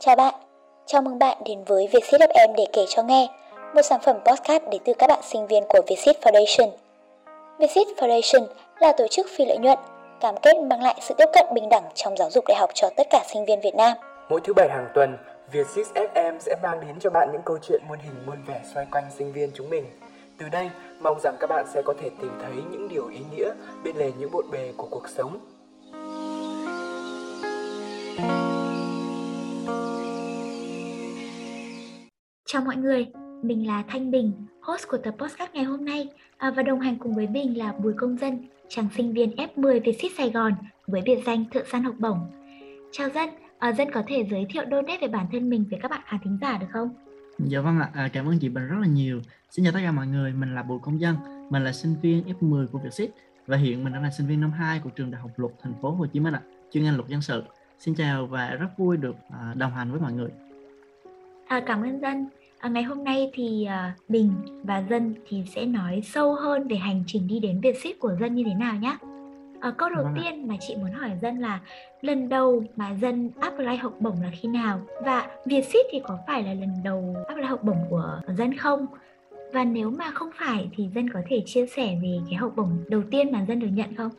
Chào 0.00 0.16
bạn, 0.16 0.34
chào 0.86 1.02
mừng 1.02 1.18
bạn 1.18 1.38
đến 1.44 1.64
với 1.66 1.88
Vietsit 1.92 2.20
FM 2.20 2.54
để 2.56 2.66
kể 2.72 2.84
cho 2.88 3.02
nghe, 3.02 3.28
một 3.74 3.82
sản 3.82 4.00
phẩm 4.04 4.16
podcast 4.24 4.62
đến 4.70 4.82
từ 4.84 4.92
các 4.98 5.06
bạn 5.06 5.20
sinh 5.22 5.46
viên 5.46 5.64
của 5.68 5.80
Vietsit 5.88 6.16
Foundation. 6.20 6.70
Vietsit 7.58 7.86
Foundation 7.96 8.46
là 8.80 8.92
tổ 8.98 9.06
chức 9.10 9.26
phi 9.36 9.44
lợi 9.44 9.58
nhuận, 9.58 9.78
cam 10.20 10.34
kết 10.42 10.56
mang 10.56 10.82
lại 10.82 10.94
sự 11.00 11.14
tiếp 11.18 11.24
cận 11.34 11.46
bình 11.54 11.68
đẳng 11.68 11.82
trong 11.94 12.16
giáo 12.16 12.30
dục 12.30 12.44
đại 12.48 12.56
học 12.60 12.70
cho 12.74 12.90
tất 12.96 13.06
cả 13.10 13.24
sinh 13.32 13.44
viên 13.44 13.60
Việt 13.60 13.74
Nam. 13.74 13.96
Mỗi 14.28 14.40
thứ 14.44 14.54
bảy 14.54 14.68
hàng 14.68 14.88
tuần, 14.94 15.16
Vietsit 15.52 15.86
FM 15.94 16.38
sẽ 16.38 16.54
mang 16.62 16.80
đến 16.80 17.00
cho 17.00 17.10
bạn 17.10 17.28
những 17.32 17.42
câu 17.44 17.58
chuyện 17.62 17.82
muôn 17.88 17.98
hình 17.98 18.26
muôn 18.26 18.36
vẻ 18.46 18.60
xoay 18.74 18.86
quanh 18.92 19.04
sinh 19.18 19.32
viên 19.32 19.50
chúng 19.54 19.70
mình. 19.70 19.84
Từ 20.38 20.48
đây, 20.48 20.70
mong 21.00 21.20
rằng 21.20 21.36
các 21.40 21.50
bạn 21.50 21.66
sẽ 21.74 21.82
có 21.84 21.94
thể 22.02 22.10
tìm 22.20 22.32
thấy 22.42 22.52
những 22.70 22.88
điều 22.88 23.08
ý 23.08 23.20
nghĩa 23.36 23.50
bên 23.84 23.96
lề 23.96 24.12
những 24.18 24.30
bộn 24.30 24.50
bề 24.50 24.72
của 24.76 24.88
cuộc 24.90 25.08
sống. 25.08 25.38
Chào 32.50 32.62
mọi 32.62 32.76
người, 32.76 33.06
mình 33.42 33.66
là 33.66 33.84
Thanh 33.88 34.10
Bình, 34.10 34.32
host 34.60 34.88
của 34.88 34.96
tập 34.96 35.14
podcast 35.18 35.54
ngày 35.54 35.64
hôm 35.64 35.84
nay 35.84 36.08
à, 36.36 36.50
và 36.50 36.62
đồng 36.62 36.80
hành 36.80 36.96
cùng 36.98 37.14
với 37.14 37.28
mình 37.28 37.58
là 37.58 37.72
Bùi 37.72 37.92
Công 37.96 38.18
Dân, 38.18 38.46
chàng 38.68 38.88
sinh 38.96 39.12
viên 39.12 39.30
F10 39.30 39.80
Vietsit 39.84 40.12
Sài 40.18 40.30
Gòn 40.30 40.52
với 40.86 41.02
biệt 41.04 41.22
danh 41.26 41.44
Thợ 41.50 41.62
săn 41.72 41.82
học 41.82 41.94
bổng. 41.98 42.18
Chào 42.92 43.08
Dân, 43.08 43.30
à, 43.58 43.72
Dân 43.72 43.88
có 43.92 44.02
thể 44.06 44.26
giới 44.30 44.46
thiệu 44.50 44.64
đôi 44.64 44.82
nét 44.82 44.98
về 45.00 45.08
bản 45.08 45.26
thân 45.32 45.50
mình 45.50 45.64
với 45.70 45.78
các 45.82 45.90
bạn 45.90 46.00
khán 46.04 46.20
thính 46.24 46.38
giả 46.40 46.58
được 46.58 46.66
không? 46.72 46.90
Dạ 47.38 47.60
vâng 47.60 47.78
ạ, 47.80 47.90
à, 47.94 48.08
cảm 48.12 48.28
ơn 48.28 48.38
chị 48.38 48.48
Bình 48.48 48.68
rất 48.68 48.76
là 48.80 48.86
nhiều. 48.86 49.20
Xin 49.50 49.64
chào 49.64 49.72
tất 49.72 49.80
cả 49.82 49.92
mọi 49.92 50.06
người, 50.06 50.32
mình 50.32 50.54
là 50.54 50.62
Bùi 50.62 50.78
Công 50.82 51.00
Dân, 51.00 51.16
mình 51.50 51.64
là 51.64 51.72
sinh 51.72 51.94
viên 52.02 52.22
F10 52.40 52.66
của 52.66 52.78
Vietsit 52.78 53.10
và 53.46 53.56
hiện 53.56 53.84
mình 53.84 53.92
đang 53.92 54.02
là 54.02 54.10
sinh 54.10 54.26
viên 54.26 54.40
năm 54.40 54.50
2 54.50 54.80
của 54.84 54.90
trường 54.90 55.10
Đại 55.10 55.20
học 55.20 55.30
Luật 55.36 55.52
Thành 55.62 55.74
phố 55.82 55.90
Hồ 55.90 56.06
Chí 56.06 56.20
Minh 56.20 56.34
ạ, 56.34 56.40
chuyên 56.72 56.84
ngành 56.84 56.96
luật 56.96 57.08
dân 57.08 57.22
sự. 57.22 57.42
Xin 57.78 57.94
chào 57.94 58.26
và 58.26 58.50
rất 58.50 58.68
vui 58.78 58.96
được 58.96 59.16
à, 59.30 59.54
đồng 59.56 59.72
hành 59.72 59.90
với 59.90 60.00
mọi 60.00 60.12
người. 60.12 60.30
À, 61.48 61.60
cảm 61.66 61.82
ơn 61.82 62.00
Dân. 62.00 62.26
À, 62.60 62.68
ngày 62.68 62.82
hôm 62.82 63.04
nay 63.04 63.30
thì 63.34 63.64
à, 63.64 63.94
Bình 64.08 64.32
và 64.62 64.82
Dân 64.90 65.14
thì 65.28 65.44
sẽ 65.54 65.66
nói 65.66 66.00
sâu 66.04 66.34
hơn 66.34 66.68
về 66.68 66.76
hành 66.76 67.04
trình 67.06 67.26
đi 67.26 67.38
đến 67.40 67.60
Vietsit 67.60 67.98
của 68.00 68.16
Dân 68.20 68.34
như 68.34 68.44
thế 68.46 68.54
nào 68.54 68.76
nhé. 68.76 68.96
À, 69.60 69.70
câu 69.76 69.88
đầu 69.88 70.04
Vâng 70.04 70.14
ạ. 70.14 70.20
tiên 70.22 70.48
mà 70.48 70.54
chị 70.60 70.76
muốn 70.76 70.92
hỏi 70.92 71.10
Dân 71.22 71.38
là 71.38 71.60
lần 72.00 72.28
đầu 72.28 72.64
mà 72.76 72.90
Dân 72.90 73.30
apply 73.40 73.76
học 73.76 73.92
bổng 74.00 74.22
là 74.22 74.30
khi 74.40 74.48
nào 74.48 74.80
và 75.04 75.26
Vietsit 75.46 75.86
thì 75.90 76.00
có 76.04 76.18
phải 76.26 76.42
là 76.42 76.54
lần 76.54 76.74
đầu 76.84 77.16
apply 77.28 77.44
học 77.46 77.62
bổng 77.64 77.84
của 77.90 78.20
Dân 78.28 78.56
không? 78.56 78.86
Và 79.52 79.64
nếu 79.64 79.90
mà 79.90 80.10
không 80.10 80.30
phải 80.34 80.70
thì 80.76 80.88
Dân 80.94 81.10
có 81.10 81.20
thể 81.28 81.42
chia 81.46 81.66
sẻ 81.66 81.98
về 82.02 82.18
cái 82.26 82.34
học 82.34 82.52
bổng 82.56 82.84
đầu 82.88 83.02
tiên 83.10 83.32
mà 83.32 83.44
Dân 83.48 83.58
được 83.58 83.70
nhận 83.72 83.94
không? 83.94 84.10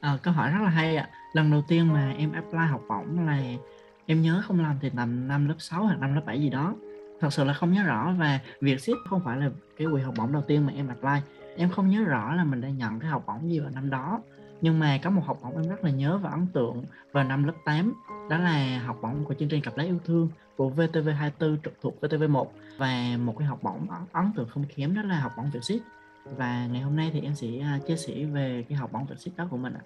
À, 0.00 0.18
câu 0.22 0.34
hỏi 0.34 0.50
rất 0.50 0.58
là 0.62 0.68
hay 0.70 0.96
ạ. 0.96 1.08
Lần 1.32 1.50
đầu 1.50 1.62
tiên 1.68 1.92
mà 1.92 2.14
em 2.18 2.32
apply 2.32 2.66
học 2.70 2.82
bổng 2.88 3.26
là 3.26 3.38
em 4.06 4.22
nhớ 4.22 4.42
không 4.44 4.60
lầm 4.60 4.76
thì 4.80 4.90
tầm 4.96 5.28
năm 5.28 5.48
lớp 5.48 5.54
6 5.58 5.82
hoặc 5.82 5.98
năm 6.00 6.14
lớp 6.14 6.22
7 6.26 6.40
gì 6.40 6.50
đó. 6.50 6.74
Thật 7.20 7.32
sự 7.32 7.44
là 7.44 7.52
không 7.52 7.72
nhớ 7.72 7.82
rõ 7.82 8.12
và 8.18 8.40
việc 8.60 8.80
ship 8.80 8.96
không 9.10 9.20
phải 9.24 9.36
là 9.36 9.50
cái 9.76 9.88
quỹ 9.92 10.02
học 10.02 10.14
bổng 10.18 10.32
đầu 10.32 10.42
tiên 10.46 10.66
mà 10.66 10.72
em 10.76 10.88
apply. 10.88 11.30
Em 11.56 11.70
không 11.70 11.88
nhớ 11.88 12.04
rõ 12.04 12.34
là 12.34 12.44
mình 12.44 12.60
đã 12.60 12.68
nhận 12.68 13.00
cái 13.00 13.10
học 13.10 13.24
bổng 13.26 13.50
gì 13.50 13.60
vào 13.60 13.70
năm 13.70 13.90
đó. 13.90 14.20
Nhưng 14.60 14.78
mà 14.78 14.98
có 15.02 15.10
một 15.10 15.22
học 15.26 15.38
bổng 15.42 15.56
em 15.56 15.68
rất 15.68 15.84
là 15.84 15.90
nhớ 15.90 16.18
và 16.18 16.30
ấn 16.30 16.46
tượng 16.46 16.84
vào 17.12 17.24
năm 17.24 17.44
lớp 17.44 17.52
8 17.64 17.94
đó 18.30 18.38
là 18.38 18.78
học 18.78 18.98
bổng 19.02 19.24
của 19.24 19.34
chương 19.34 19.48
trình 19.48 19.62
Cặp 19.62 19.76
lá 19.76 19.84
Yêu 19.84 19.98
Thương 20.04 20.28
của 20.56 20.70
VTV24 20.70 21.56
trực 21.64 21.74
thuộc 21.82 22.00
VTV1 22.00 22.46
và 22.78 23.16
một 23.24 23.34
cái 23.38 23.48
học 23.48 23.58
bổng 23.62 23.86
ấn, 24.12 24.32
tượng 24.36 24.48
không 24.48 24.64
kém 24.76 24.94
đó 24.94 25.02
là 25.02 25.20
học 25.20 25.32
bổng 25.36 25.50
Vietsit 25.50 25.82
và 26.24 26.66
ngày 26.66 26.82
hôm 26.82 26.96
nay 26.96 27.10
thì 27.12 27.20
em 27.20 27.34
sẽ 27.34 27.48
à, 27.62 27.78
chia 27.86 27.96
sẻ 27.96 28.24
về 28.24 28.64
cái 28.68 28.78
học 28.78 28.92
bổng 28.92 29.06
Vietsit 29.06 29.36
đó 29.36 29.46
của 29.50 29.56
mình 29.56 29.74
ạ. 29.74 29.80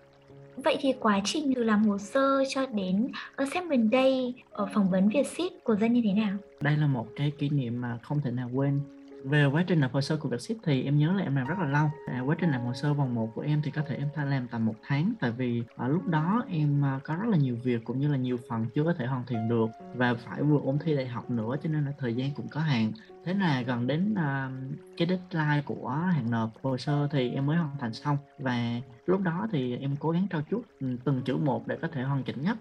Vậy 0.64 0.76
thì 0.80 0.92
quá 1.00 1.20
trình 1.24 1.52
từ 1.56 1.62
làm 1.62 1.82
hồ 1.88 1.98
sơ 1.98 2.44
cho 2.48 2.66
đến 2.66 3.08
ờ, 3.36 3.44
assessment 3.44 3.92
day 3.92 4.34
ở 4.50 4.66
phỏng 4.74 4.90
vấn 4.90 5.08
Vietship 5.08 5.52
của 5.64 5.76
Dân 5.76 5.92
như 5.92 6.00
thế 6.04 6.12
nào? 6.12 6.36
đây 6.60 6.76
là 6.76 6.86
một 6.86 7.06
cái 7.16 7.32
kỷ 7.38 7.48
niệm 7.48 7.80
mà 7.80 7.98
không 8.02 8.20
thể 8.20 8.30
nào 8.30 8.50
quên 8.54 8.80
về 9.24 9.44
quá 9.44 9.64
trình 9.66 9.80
nộp 9.80 9.92
hồ 9.92 10.00
sơ 10.00 10.16
của 10.16 10.38
ship 10.38 10.54
thì 10.62 10.84
em 10.84 10.98
nhớ 10.98 11.12
là 11.12 11.22
em 11.22 11.36
làm 11.36 11.46
rất 11.46 11.58
là 11.58 11.66
lâu. 11.66 11.90
À, 12.06 12.20
quá 12.20 12.36
trình 12.40 12.50
làm 12.50 12.60
hồ 12.60 12.72
sơ 12.74 12.94
vòng 12.94 13.14
1 13.14 13.30
của 13.34 13.42
em 13.42 13.62
thì 13.64 13.70
có 13.70 13.82
thể 13.88 13.96
em 13.96 14.08
phải 14.14 14.26
làm 14.26 14.48
tầm 14.48 14.66
một 14.66 14.74
tháng 14.82 15.12
tại 15.20 15.30
vì 15.30 15.62
ở 15.76 15.88
lúc 15.88 16.06
đó 16.06 16.44
em 16.48 16.84
à, 16.84 17.00
có 17.04 17.14
rất 17.16 17.28
là 17.28 17.36
nhiều 17.36 17.56
việc 17.62 17.84
cũng 17.84 18.00
như 18.00 18.08
là 18.08 18.16
nhiều 18.16 18.38
phần 18.48 18.66
chưa 18.74 18.84
có 18.84 18.94
thể 18.94 19.06
hoàn 19.06 19.26
thiện 19.26 19.48
được 19.48 19.70
và 19.94 20.14
phải 20.14 20.42
vừa 20.42 20.60
ôn 20.64 20.78
thi 20.78 20.96
đại 20.96 21.06
học 21.06 21.30
nữa 21.30 21.56
cho 21.62 21.68
nên 21.68 21.84
là 21.84 21.92
thời 21.98 22.14
gian 22.14 22.30
cũng 22.34 22.48
có 22.48 22.60
hạn. 22.60 22.92
Thế 23.24 23.34
là 23.34 23.62
gần 23.62 23.86
đến 23.86 24.12
uh, 24.12 24.52
cái 24.96 25.08
deadline 25.08 25.62
của 25.64 25.88
hạn 25.88 26.30
nộp 26.30 26.50
hồ 26.62 26.76
sơ 26.76 27.08
thì 27.12 27.30
em 27.30 27.46
mới 27.46 27.56
hoàn 27.56 27.76
thành 27.80 27.92
xong 27.92 28.16
và 28.38 28.80
lúc 29.06 29.20
đó 29.20 29.48
thì 29.52 29.76
em 29.76 29.96
cố 30.00 30.10
gắng 30.10 30.26
trao 30.30 30.42
chuốt 30.50 30.62
ừ, 30.80 30.96
từng 31.04 31.22
chữ 31.22 31.36
một 31.36 31.66
để 31.66 31.76
có 31.82 31.88
thể 31.88 32.02
hoàn 32.02 32.22
chỉnh 32.22 32.42
nhất 32.42 32.58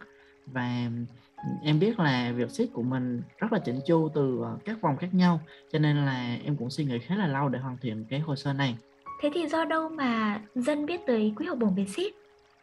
và 0.54 0.90
em 1.64 1.80
biết 1.80 2.00
là 2.00 2.32
việc 2.32 2.52
ship 2.52 2.74
của 2.74 2.84
mình 2.84 3.22
rất 3.38 3.54
là 3.54 3.60
chỉnh 3.60 3.80
chu 3.88 4.10
từ 4.16 4.40
ờ, 4.44 4.58
các 4.66 4.82
vòng 4.82 4.98
khác 4.98 5.14
nhau, 5.14 5.40
cho 5.72 5.80
nên 5.80 5.98
là 5.98 6.38
em 6.46 6.56
cũng 6.58 6.70
suy 6.70 6.86
nghĩ 6.86 7.00
khá 7.00 7.16
là 7.16 7.28
lâu 7.28 7.50
để 7.50 7.60
hoàn 7.60 7.78
thiện 7.82 8.06
cái 8.10 8.20
hồ 8.20 8.36
sơ 8.36 8.54
này. 8.54 8.78
Thế 9.22 9.32
thì 9.34 9.48
do 9.48 9.66
đâu 9.66 9.90
mà 9.90 10.42
Dân 10.56 10.86
biết 10.86 11.02
tới 11.08 11.34
quỹ 11.36 11.46
học 11.46 11.58
bổng 11.58 11.88
ship 11.88 12.19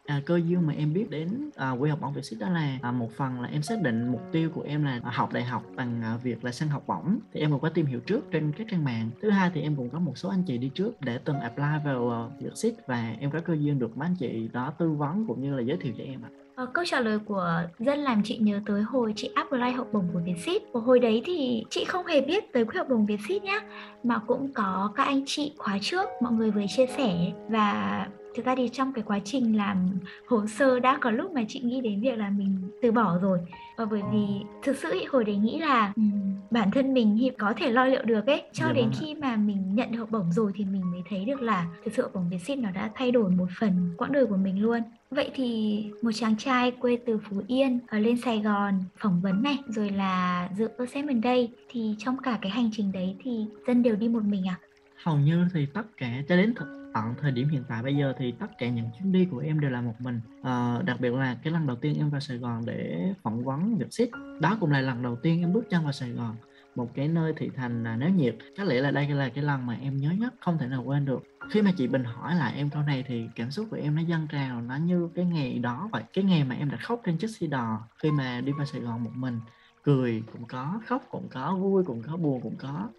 À, 0.07 0.21
cơ 0.25 0.41
duyên 0.45 0.67
mà 0.67 0.73
em 0.77 0.93
biết 0.93 1.09
đến 1.09 1.49
à, 1.55 1.71
quy 1.71 1.89
học 1.89 1.99
bổng 2.01 2.13
Vietsit 2.13 2.39
đó 2.39 2.49
là 2.49 2.77
à, 2.81 2.91
một 2.91 3.11
phần 3.17 3.41
là 3.41 3.47
em 3.47 3.61
xác 3.61 3.81
định 3.81 4.07
mục 4.07 4.21
tiêu 4.31 4.49
của 4.53 4.61
em 4.61 4.83
là 4.83 4.99
à, 5.03 5.11
học 5.13 5.33
đại 5.33 5.43
học 5.43 5.63
bằng 5.75 6.01
à, 6.01 6.17
việc 6.23 6.45
là 6.45 6.51
săn 6.51 6.69
học 6.69 6.83
bổng. 6.87 7.19
Thì 7.33 7.39
em 7.39 7.51
cũng 7.51 7.59
có 7.59 7.69
tìm 7.69 7.85
hiểu 7.85 7.99
trước 7.99 8.31
trên 8.31 8.51
các 8.57 8.67
trang 8.71 8.83
mạng. 8.83 9.09
Thứ 9.21 9.29
hai 9.29 9.51
thì 9.53 9.61
em 9.61 9.75
cũng 9.75 9.89
có 9.89 9.99
một 9.99 10.17
số 10.17 10.29
anh 10.29 10.43
chị 10.43 10.57
đi 10.57 10.69
trước 10.69 11.01
để 11.01 11.19
từng 11.25 11.39
apply 11.39 11.63
vào 11.85 12.11
à, 12.11 12.19
uh, 12.25 12.41
Vietsit 12.41 12.73
và 12.87 13.15
em 13.19 13.31
có 13.31 13.39
cơ 13.39 13.53
duyên 13.59 13.79
được 13.79 13.97
mấy 13.97 14.05
anh 14.05 14.15
chị 14.15 14.49
đó 14.53 14.73
tư 14.77 14.91
vấn 14.91 15.27
cũng 15.27 15.41
như 15.41 15.55
là 15.55 15.61
giới 15.61 15.77
thiệu 15.77 15.93
cho 15.97 16.03
em 16.03 16.21
ạ. 16.21 16.29
Ờ, 16.55 16.65
câu 16.73 16.85
trả 16.87 16.99
lời 16.99 17.19
của 17.19 17.61
Dân 17.79 17.99
làm 17.99 18.21
chị 18.23 18.37
nhớ 18.37 18.61
tới 18.65 18.81
hồi 18.81 19.13
chị 19.15 19.29
apply 19.35 19.71
học 19.71 19.87
bổng 19.91 20.07
của 20.13 20.19
Vietsit. 20.25 20.61
Hồi 20.73 20.99
đấy 20.99 21.21
thì 21.25 21.63
chị 21.69 21.85
không 21.85 22.05
hề 22.05 22.21
biết 22.21 22.53
tới 22.53 22.65
quỹ 22.65 22.77
học 22.77 22.87
bổng 22.89 23.05
Vietsit 23.05 23.43
nhá, 23.43 23.59
mà 24.03 24.19
cũng 24.27 24.53
có 24.53 24.91
các 24.95 25.03
anh 25.03 25.21
chị 25.25 25.53
khóa 25.57 25.77
trước 25.81 26.09
mọi 26.21 26.33
người 26.33 26.51
vừa 26.51 26.65
chia 26.67 26.85
sẻ. 26.87 27.31
Và 27.49 28.07
thực 28.35 28.45
ra 28.45 28.55
thì 28.55 28.69
trong 28.69 28.93
cái 28.93 29.03
quá 29.07 29.19
trình 29.25 29.57
làm 29.57 29.89
hồ 30.27 30.47
sơ 30.47 30.79
đã 30.79 30.97
có 31.01 31.11
lúc 31.11 31.31
mà 31.31 31.41
chị 31.47 31.59
nghĩ 31.59 31.81
đến 31.81 32.01
việc 32.01 32.17
là 32.17 32.29
mình 32.29 32.57
từ 32.81 32.91
bỏ 32.91 33.17
rồi. 33.21 33.39
Và 33.77 33.85
bởi 33.85 34.01
vì 34.11 34.25
thực 34.63 34.77
sự 34.77 34.91
ý, 34.93 35.05
hồi 35.05 35.25
đấy 35.25 35.35
nghĩ 35.37 35.59
là 35.59 35.93
bản 36.51 36.71
thân 36.71 36.93
mình 36.93 37.17
thì 37.19 37.31
có 37.37 37.53
thể 37.57 37.71
lo 37.71 37.85
liệu 37.85 38.03
được 38.03 38.25
ấy. 38.27 38.43
Cho 38.53 38.65
Dạ 38.65 38.73
đến 38.73 38.83
vâng 38.83 38.93
khi 38.99 39.15
mà 39.15 39.35
mình 39.35 39.75
nhận 39.75 39.91
được 39.91 39.97
học 39.99 40.11
bổng 40.11 40.31
rồi 40.31 40.51
thì 40.55 40.65
mình 40.65 40.91
mới 40.91 41.01
thấy 41.09 41.25
được 41.25 41.41
là 41.41 41.65
thực 41.85 41.93
sự 41.93 42.01
học 42.03 42.11
bổng 42.13 42.29
Vietsit 42.29 42.59
nó 42.59 42.71
đã 42.71 42.89
thay 42.95 43.11
đổi 43.11 43.31
một 43.31 43.47
phần 43.59 43.93
quãng 43.97 44.11
đời 44.11 44.25
của 44.25 44.37
mình 44.37 44.61
luôn. 44.61 44.81
Vậy 45.11 45.29
thì 45.33 45.83
một 46.01 46.11
chàng 46.15 46.37
trai 46.37 46.71
quê 46.71 46.97
từ 47.05 47.17
Phú 47.17 47.41
Yên 47.47 47.79
ở 47.87 47.99
lên 47.99 48.17
Sài 48.21 48.39
Gòn 48.41 48.73
phỏng 48.97 49.21
vấn 49.21 49.43
này 49.43 49.57
rồi 49.67 49.89
là 49.89 50.49
dự 50.57 50.67
assessment 50.77 51.23
day 51.23 51.51
thì 51.69 51.95
trong 51.99 52.17
cả 52.17 52.39
cái 52.41 52.51
hành 52.51 52.69
trình 52.73 52.91
đấy 52.91 53.15
thì 53.23 53.45
dân 53.67 53.83
đều 53.83 53.95
đi 53.95 54.07
một 54.07 54.23
mình 54.23 54.47
à? 54.47 54.55
hầu 55.03 55.17
như 55.17 55.45
thì 55.53 55.65
tất 55.73 55.83
cả 55.97 56.07
cho 56.29 56.37
đến 56.37 56.53
th- 56.53 56.86
tận 56.97 57.13
thời 57.21 57.31
điểm 57.31 57.49
hiện 57.49 57.63
tại 57.67 57.83
bây 57.83 57.95
giờ 57.95 58.13
thì 58.17 58.31
tất 58.31 58.57
cả 58.57 58.69
những 58.69 58.89
chuyến 58.97 59.11
đi 59.11 59.25
của 59.25 59.39
em 59.39 59.59
đều 59.59 59.71
là 59.71 59.81
một 59.81 59.95
mình. 59.99 60.21
À, 60.43 60.81
đặc 60.85 60.99
biệt 60.99 61.13
là 61.13 61.37
cái 61.43 61.53
lần 61.53 61.67
đầu 61.67 61.75
tiên 61.75 61.95
em 61.97 62.09
vào 62.09 62.19
Sài 62.19 62.37
Gòn 62.37 62.65
để 62.65 63.13
phỏng 63.23 63.43
vấn 63.43 63.77
Vietsit 63.77 64.09
đó 64.41 64.57
cũng 64.59 64.71
là 64.71 64.81
lần 64.81 65.03
đầu 65.03 65.15
tiên 65.23 65.41
em 65.41 65.53
bước 65.53 65.69
chân 65.69 65.83
vào 65.83 65.91
Sài 65.91 66.09
Gòn 66.09 66.35
một 66.75 66.89
cái 66.93 67.07
nơi 67.07 67.33
thị 67.37 67.49
thành 67.55 67.83
là 67.83 67.95
náo 67.95 68.09
nhiệt. 68.09 68.35
Có 68.57 68.63
lẽ 68.63 68.81
là 68.81 68.91
đây 68.91 69.07
là 69.07 69.29
cái 69.29 69.43
lần 69.43 69.65
mà 69.65 69.77
em 69.81 69.97
nhớ 69.97 70.11
nhất 70.11 70.33
không 70.39 70.57
thể 70.57 70.67
nào 70.67 70.83
quên 70.83 71.05
được. 71.05 71.23
Khi 71.51 71.61
mà 71.61 71.71
chị 71.77 71.87
Bình 71.87 72.03
hỏi 72.03 72.35
lại 72.35 72.53
em 72.55 72.69
câu 72.69 72.83
này 72.83 73.03
thì 73.07 73.27
cảm 73.35 73.51
xúc 73.51 73.67
của 73.71 73.77
em 73.77 73.95
nó 73.95 74.01
dâng 74.01 74.27
trào 74.31 74.61
nó 74.61 74.75
như 74.75 75.09
cái 75.15 75.25
ngày 75.25 75.59
đó 75.59 75.89
vậy 75.91 76.03
cái 76.13 76.23
ngày 76.23 76.43
mà 76.43 76.55
em 76.55 76.69
đã 76.69 76.77
khóc 76.77 77.01
trên 77.05 77.17
chiếc 77.17 77.29
xe 77.29 77.47
đò 77.47 77.87
khi 78.03 78.11
mà 78.11 78.41
đi 78.41 78.51
vào 78.51 78.65
Sài 78.65 78.81
Gòn 78.81 79.03
một 79.03 79.11
mình. 79.15 79.39
Cười 79.83 80.23
cũng 80.33 80.45
có 80.45 80.79
khóc 80.85 81.03
cũng 81.09 81.27
có 81.29 81.55
vui 81.55 81.83
cũng 81.83 82.01
có 82.01 82.17
buồn 82.17 82.41
cũng 82.41 82.55
có. 82.55 82.89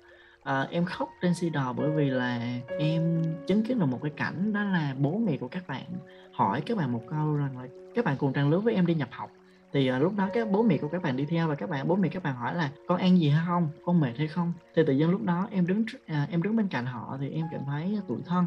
À, 0.48 0.66
em 0.70 0.84
khóc 0.84 1.08
trên 1.22 1.34
si 1.34 1.50
đò 1.50 1.72
bởi 1.72 1.90
vì 1.90 2.10
là 2.10 2.58
em 2.78 3.22
chứng 3.46 3.62
kiến 3.64 3.78
được 3.78 3.86
một 3.86 3.98
cái 4.02 4.12
cảnh 4.16 4.52
đó 4.52 4.62
là 4.62 4.94
bố 4.98 5.18
mẹ 5.18 5.36
của 5.36 5.48
các 5.48 5.68
bạn 5.68 5.84
hỏi 6.32 6.60
các 6.60 6.76
bạn 6.76 6.92
một 6.92 7.02
câu 7.10 7.36
rằng 7.36 7.58
là 7.58 7.68
các 7.94 8.04
bạn 8.04 8.16
cùng 8.18 8.32
trang 8.32 8.50
lứa 8.50 8.58
với 8.58 8.74
em 8.74 8.86
đi 8.86 8.94
nhập 8.94 9.08
học. 9.12 9.30
Thì 9.72 9.88
à, 9.88 9.98
lúc 9.98 10.16
đó 10.16 10.28
các 10.34 10.50
bố 10.50 10.62
mẹ 10.62 10.76
của 10.76 10.88
các 10.88 11.02
bạn 11.02 11.16
đi 11.16 11.24
theo 11.24 11.48
và 11.48 11.54
các 11.54 11.70
bạn 11.70 11.88
bố 11.88 11.96
mẹ 11.96 12.08
các 12.08 12.22
bạn 12.22 12.34
hỏi 12.34 12.54
là 12.54 12.70
con 12.86 12.98
ăn 12.98 13.18
gì 13.18 13.28
hay 13.28 13.44
không 13.46 13.68
con 13.84 14.00
mệt 14.00 14.12
hay 14.18 14.28
không? 14.28 14.52
Thì 14.74 14.82
tự 14.86 14.92
nhiên 14.92 15.10
lúc 15.10 15.22
đó 15.22 15.48
em 15.50 15.66
đứng 15.66 15.84
à, 16.06 16.26
em 16.30 16.42
đứng 16.42 16.56
bên 16.56 16.68
cạnh 16.68 16.86
họ 16.86 17.16
thì 17.20 17.30
em 17.30 17.46
cảm 17.52 17.60
thấy 17.66 17.98
tủi 18.08 18.18
thân. 18.26 18.46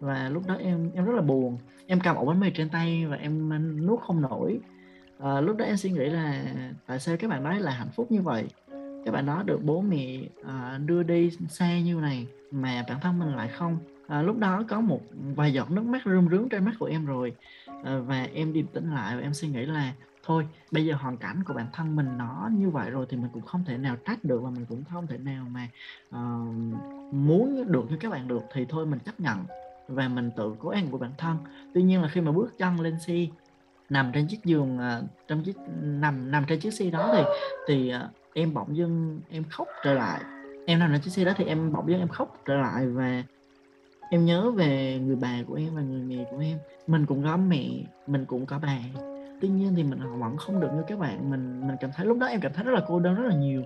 Và 0.00 0.28
lúc 0.28 0.42
đó 0.46 0.54
em 0.54 0.90
em 0.94 1.04
rất 1.04 1.14
là 1.14 1.22
buồn. 1.22 1.58
Em 1.86 2.00
cầm 2.00 2.16
ổ 2.16 2.24
bánh 2.24 2.40
mì 2.40 2.50
trên 2.50 2.68
tay 2.68 3.06
và 3.06 3.16
em 3.16 3.52
à, 3.52 3.58
nuốt 3.58 4.00
không 4.00 4.20
nổi. 4.20 4.60
À, 5.18 5.40
lúc 5.40 5.56
đó 5.56 5.64
em 5.64 5.76
suy 5.76 5.90
nghĩ 5.90 6.04
là 6.04 6.44
tại 6.86 7.00
sao 7.00 7.16
các 7.16 7.30
bạn 7.30 7.44
nói 7.44 7.60
là 7.60 7.70
hạnh 7.70 7.90
phúc 7.94 8.06
như 8.12 8.22
vậy? 8.22 8.44
Các 9.06 9.12
bạn 9.12 9.26
đó 9.26 9.42
được 9.42 9.60
bố 9.64 9.80
mẹ 9.80 10.18
à, 10.44 10.80
đưa 10.86 11.02
đi 11.02 11.30
xa 11.48 11.78
như 11.80 11.94
này 11.94 12.26
mà 12.50 12.84
bản 12.88 13.00
thân 13.00 13.18
mình 13.18 13.36
lại 13.36 13.48
không. 13.48 13.78
À, 14.08 14.22
lúc 14.22 14.38
đó 14.38 14.62
có 14.68 14.80
một 14.80 15.00
vài 15.36 15.52
giọt 15.52 15.70
nước 15.70 15.84
mắt 15.84 16.02
rơm 16.04 16.28
rướng 16.28 16.48
trên 16.48 16.64
mắt 16.64 16.72
của 16.78 16.86
em 16.86 17.06
rồi. 17.06 17.32
À, 17.84 17.98
và 17.98 18.28
em 18.34 18.52
điềm 18.52 18.66
tĩnh 18.66 18.94
lại 18.94 19.16
và 19.16 19.22
em 19.22 19.34
suy 19.34 19.48
nghĩ 19.48 19.66
là 19.66 19.92
thôi 20.24 20.46
bây 20.70 20.86
giờ 20.86 20.94
hoàn 20.94 21.16
cảnh 21.16 21.44
của 21.44 21.54
bản 21.54 21.66
thân 21.72 21.96
mình 21.96 22.18
nó 22.18 22.50
như 22.52 22.70
vậy 22.70 22.90
rồi 22.90 23.06
thì 23.08 23.16
mình 23.16 23.30
cũng 23.32 23.42
không 23.42 23.64
thể 23.64 23.78
nào 23.78 23.96
trách 24.06 24.24
được 24.24 24.42
và 24.42 24.50
mình 24.50 24.64
cũng 24.68 24.84
không 24.84 25.06
thể 25.06 25.18
nào 25.18 25.46
mà 25.50 25.68
uh, 26.08 27.14
muốn 27.14 27.72
được 27.72 27.90
như 27.90 27.96
các 28.00 28.10
bạn 28.10 28.28
được. 28.28 28.42
Thì 28.52 28.66
thôi 28.68 28.86
mình 28.86 28.98
chấp 28.98 29.20
nhận 29.20 29.38
và 29.88 30.08
mình 30.08 30.30
tự 30.36 30.54
cố 30.58 30.68
gắng 30.68 30.86
của 30.90 30.98
bản 30.98 31.12
thân. 31.18 31.36
Tuy 31.74 31.82
nhiên 31.82 32.02
là 32.02 32.08
khi 32.08 32.20
mà 32.20 32.32
bước 32.32 32.58
chân 32.58 32.80
lên 32.80 33.00
xe 33.00 33.26
nằm 33.90 34.10
trên 34.14 34.26
chiếc 34.26 34.44
giường 34.44 34.78
uh, 34.78 35.04
trong 35.28 35.42
chiếc 35.42 35.56
nằm 35.82 36.30
nằm 36.30 36.44
trên 36.48 36.60
chiếc 36.60 36.74
xe 36.74 36.90
đó 36.90 37.10
thì 37.12 37.22
thì 37.68 37.92
uh, 37.94 38.25
em 38.36 38.54
bỗng 38.54 38.76
dưng 38.76 39.20
em 39.30 39.44
khóc 39.50 39.68
trở 39.84 39.92
lại. 39.92 40.20
Em 40.66 40.78
nằm 40.78 40.92
trên 40.92 41.00
chiếc 41.00 41.10
xe 41.10 41.24
đó 41.24 41.32
thì 41.36 41.44
em 41.44 41.72
bỗng 41.72 41.90
dưng 41.90 41.98
em 41.98 42.08
khóc 42.08 42.36
trở 42.46 42.54
lại 42.54 42.86
và 42.86 43.22
em 44.10 44.24
nhớ 44.24 44.50
về 44.50 44.98
người 44.98 45.16
bà 45.16 45.38
của 45.46 45.54
em 45.54 45.74
và 45.74 45.82
người 45.82 46.02
mẹ 46.02 46.24
của 46.30 46.38
em. 46.38 46.58
Mình 46.86 47.06
cũng 47.06 47.24
có 47.24 47.36
mẹ, 47.36 47.68
mình 48.06 48.24
cũng 48.24 48.46
có 48.46 48.58
bà. 48.62 48.78
Tuy 49.40 49.48
nhiên 49.48 49.72
thì 49.76 49.82
mình 49.82 50.20
vẫn 50.20 50.36
không 50.36 50.60
được 50.60 50.68
như 50.74 50.82
các 50.88 50.98
bạn. 50.98 51.30
Mình 51.30 51.66
mình 51.68 51.76
cảm 51.80 51.90
thấy 51.96 52.06
lúc 52.06 52.18
đó 52.18 52.26
em 52.26 52.40
cảm 52.40 52.52
thấy 52.52 52.64
rất 52.64 52.72
là 52.72 52.80
cô 52.88 53.00
đơn, 53.00 53.14
rất 53.14 53.28
là 53.28 53.34
nhiều. 53.34 53.62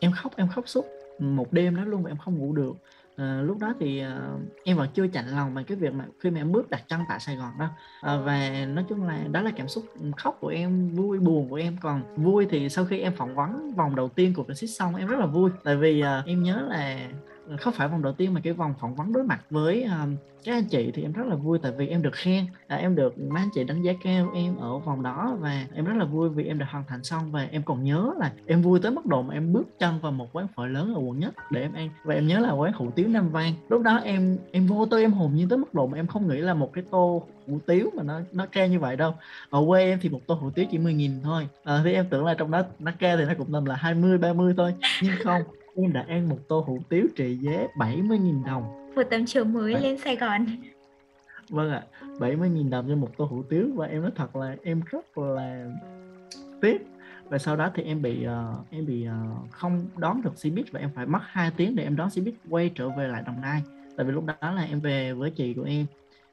Em 0.00 0.12
khóc 0.12 0.32
em 0.36 0.48
khóc 0.48 0.68
suốt 0.68 0.86
một 1.18 1.52
đêm 1.52 1.76
đó 1.76 1.84
luôn 1.84 2.02
và 2.02 2.10
em 2.10 2.16
không 2.16 2.38
ngủ 2.38 2.52
được 2.52 2.72
à, 3.16 3.42
lúc 3.44 3.58
đó 3.58 3.74
thì 3.80 3.98
à, 3.98 4.20
em 4.64 4.76
vẫn 4.76 4.88
chưa 4.94 5.06
chạnh 5.06 5.28
lòng 5.28 5.54
bằng 5.54 5.64
cái 5.64 5.76
việc 5.76 5.94
mà 5.94 6.06
khi 6.20 6.30
mà 6.30 6.40
em 6.40 6.52
bước 6.52 6.70
đặt 6.70 6.82
chân 6.88 7.00
tại 7.08 7.20
Sài 7.20 7.36
Gòn 7.36 7.52
đó. 7.58 7.68
À, 8.00 8.16
và 8.16 8.66
nói 8.68 8.84
chung 8.88 9.06
là 9.06 9.24
đó 9.30 9.42
là 9.42 9.50
cảm 9.56 9.68
xúc 9.68 9.84
khóc 10.16 10.38
của 10.40 10.48
em 10.48 10.88
vui 10.94 11.18
buồn 11.18 11.48
của 11.48 11.56
em. 11.56 11.76
Còn 11.80 12.02
vui 12.16 12.46
thì 12.50 12.68
sau 12.68 12.84
khi 12.84 12.98
em 12.98 13.12
phỏng 13.16 13.34
vấn 13.34 13.74
vòng 13.74 13.96
đầu 13.96 14.08
tiên 14.08 14.34
của 14.34 14.42
Brexit 14.42 14.70
xong 14.70 14.96
em 14.96 15.08
rất 15.08 15.18
là 15.18 15.26
vui. 15.26 15.50
Tại 15.64 15.76
vì 15.76 16.00
à, 16.00 16.22
em 16.26 16.42
nhớ 16.42 16.66
là 16.68 17.08
Ờ, 17.48 17.56
không 17.60 17.74
phải 17.74 17.88
vòng 17.88 18.02
đầu 18.02 18.12
tiên 18.12 18.34
mà 18.34 18.40
cái 18.44 18.52
vòng 18.52 18.74
phỏng 18.80 18.94
vấn 18.94 19.12
đối 19.12 19.24
mặt 19.24 19.40
với 19.50 19.82
um, 19.84 20.16
các 20.44 20.52
anh 20.52 20.64
chị 20.64 20.90
thì 20.94 21.02
em 21.02 21.12
rất 21.12 21.26
là 21.26 21.34
vui 21.34 21.58
tại 21.62 21.72
vì 21.78 21.88
em 21.88 22.02
được 22.02 22.14
khen. 22.14 22.46
À, 22.66 22.76
em 22.76 22.94
được 22.94 23.18
mấy 23.18 23.42
anh 23.42 23.48
chị 23.54 23.64
đánh 23.64 23.82
giá 23.82 23.92
cao 24.04 24.30
em 24.34 24.56
ở 24.56 24.78
vòng 24.78 25.02
đó 25.02 25.36
và 25.40 25.66
em 25.74 25.84
rất 25.84 25.94
là 25.96 26.04
vui 26.04 26.28
vì 26.28 26.44
em 26.44 26.58
đã 26.58 26.66
hoàn 26.70 26.84
thành 26.88 27.04
xong 27.04 27.32
và 27.32 27.48
em 27.50 27.62
còn 27.62 27.84
nhớ 27.84 28.14
là 28.18 28.32
em 28.46 28.62
vui 28.62 28.80
tới 28.80 28.92
mức 28.92 29.06
độ 29.06 29.22
mà 29.22 29.34
em 29.34 29.52
bước 29.52 29.78
chân 29.78 30.00
vào 30.00 30.12
một 30.12 30.28
quán 30.32 30.46
phở 30.56 30.66
lớn 30.66 30.94
ở 30.94 31.00
quận 31.00 31.18
nhất 31.18 31.34
để 31.50 31.60
em 31.60 31.72
ăn. 31.72 31.88
Và 32.04 32.14
em 32.14 32.26
nhớ 32.26 32.38
là 32.38 32.52
quán 32.52 32.72
hủ 32.72 32.90
tiếu 32.94 33.08
Nam 33.08 33.30
Vang. 33.30 33.54
Lúc 33.68 33.82
đó 33.82 34.00
em 34.04 34.38
em 34.52 34.66
vô 34.66 34.86
tư 34.86 35.00
em 35.00 35.12
hồn 35.12 35.34
nhiên 35.34 35.48
tới 35.48 35.58
mức 35.58 35.74
độ 35.74 35.86
mà 35.86 35.98
em 35.98 36.06
không 36.06 36.28
nghĩ 36.28 36.38
là 36.38 36.54
một 36.54 36.72
cái 36.72 36.84
tô 36.90 37.26
hủ 37.46 37.58
tiếu 37.66 37.90
mà 37.96 38.02
nó 38.02 38.20
nó 38.32 38.46
cao 38.52 38.66
như 38.66 38.80
vậy 38.80 38.96
đâu. 38.96 39.14
Ở 39.50 39.64
quê 39.66 39.84
em 39.84 39.98
thì 40.02 40.08
một 40.08 40.20
tô 40.26 40.34
hủ 40.34 40.50
tiếu 40.50 40.66
chỉ 40.70 40.78
10 40.78 40.94
nghìn 40.94 41.22
thôi. 41.22 41.48
À, 41.64 41.80
thì 41.84 41.92
em 41.92 42.06
tưởng 42.10 42.24
là 42.24 42.34
trong 42.34 42.50
đó 42.50 42.62
nó 42.78 42.92
cao 42.98 43.16
thì 43.16 43.24
nó 43.24 43.32
cũng 43.38 43.52
tầm 43.52 43.64
là 43.64 43.76
20 43.76 44.18
30 44.18 44.54
thôi 44.56 44.74
nhưng 45.02 45.14
không 45.24 45.42
em 45.76 45.92
đã 45.92 46.04
ăn 46.08 46.28
một 46.28 46.38
tô 46.48 46.64
hủ 46.66 46.78
tiếu 46.88 47.06
trị 47.16 47.36
giá 47.36 47.66
70.000 47.76 48.44
đồng. 48.44 48.92
Một 48.94 49.02
tấm 49.10 49.26
chiếu 49.26 49.44
mới 49.44 49.80
lên 49.80 49.98
Sài 49.98 50.16
Gòn. 50.16 50.46
Vâng 51.48 51.70
ạ 51.70 51.82
à, 52.00 52.06
70.000 52.18 52.70
đồng 52.70 52.88
cho 52.88 52.96
một 52.96 53.16
tô 53.16 53.24
hủ 53.24 53.42
tiếu. 53.42 53.68
Và 53.74 53.86
em 53.86 54.02
nói 54.02 54.10
thật 54.16 54.36
là 54.36 54.56
em 54.62 54.80
rất 54.90 55.18
là 55.18 55.66
tiếc. 56.60 56.86
Và 57.28 57.38
sau 57.38 57.56
đó 57.56 57.70
thì 57.74 57.82
em 57.82 58.02
bị 58.02 58.26
uh, 58.26 58.70
em 58.70 58.86
bị 58.86 59.06
uh, 59.08 59.50
không 59.50 59.88
đón 59.96 60.22
được 60.22 60.38
xe 60.38 60.50
buýt 60.50 60.72
và 60.72 60.80
em 60.80 60.90
phải 60.94 61.06
mất 61.06 61.20
2 61.24 61.50
tiếng 61.56 61.76
để 61.76 61.84
em 61.84 61.96
đón 61.96 62.10
xe 62.10 62.22
buýt 62.22 62.34
quay 62.50 62.70
trở 62.74 62.88
về 62.88 63.08
lại 63.08 63.22
Đồng 63.26 63.40
Nai. 63.40 63.62
Tại 63.96 64.06
vì 64.06 64.12
lúc 64.12 64.24
đó 64.24 64.52
là 64.52 64.62
em 64.62 64.80
về 64.80 65.12
với 65.12 65.30
chị 65.30 65.54
của 65.54 65.64
em. 65.64 65.86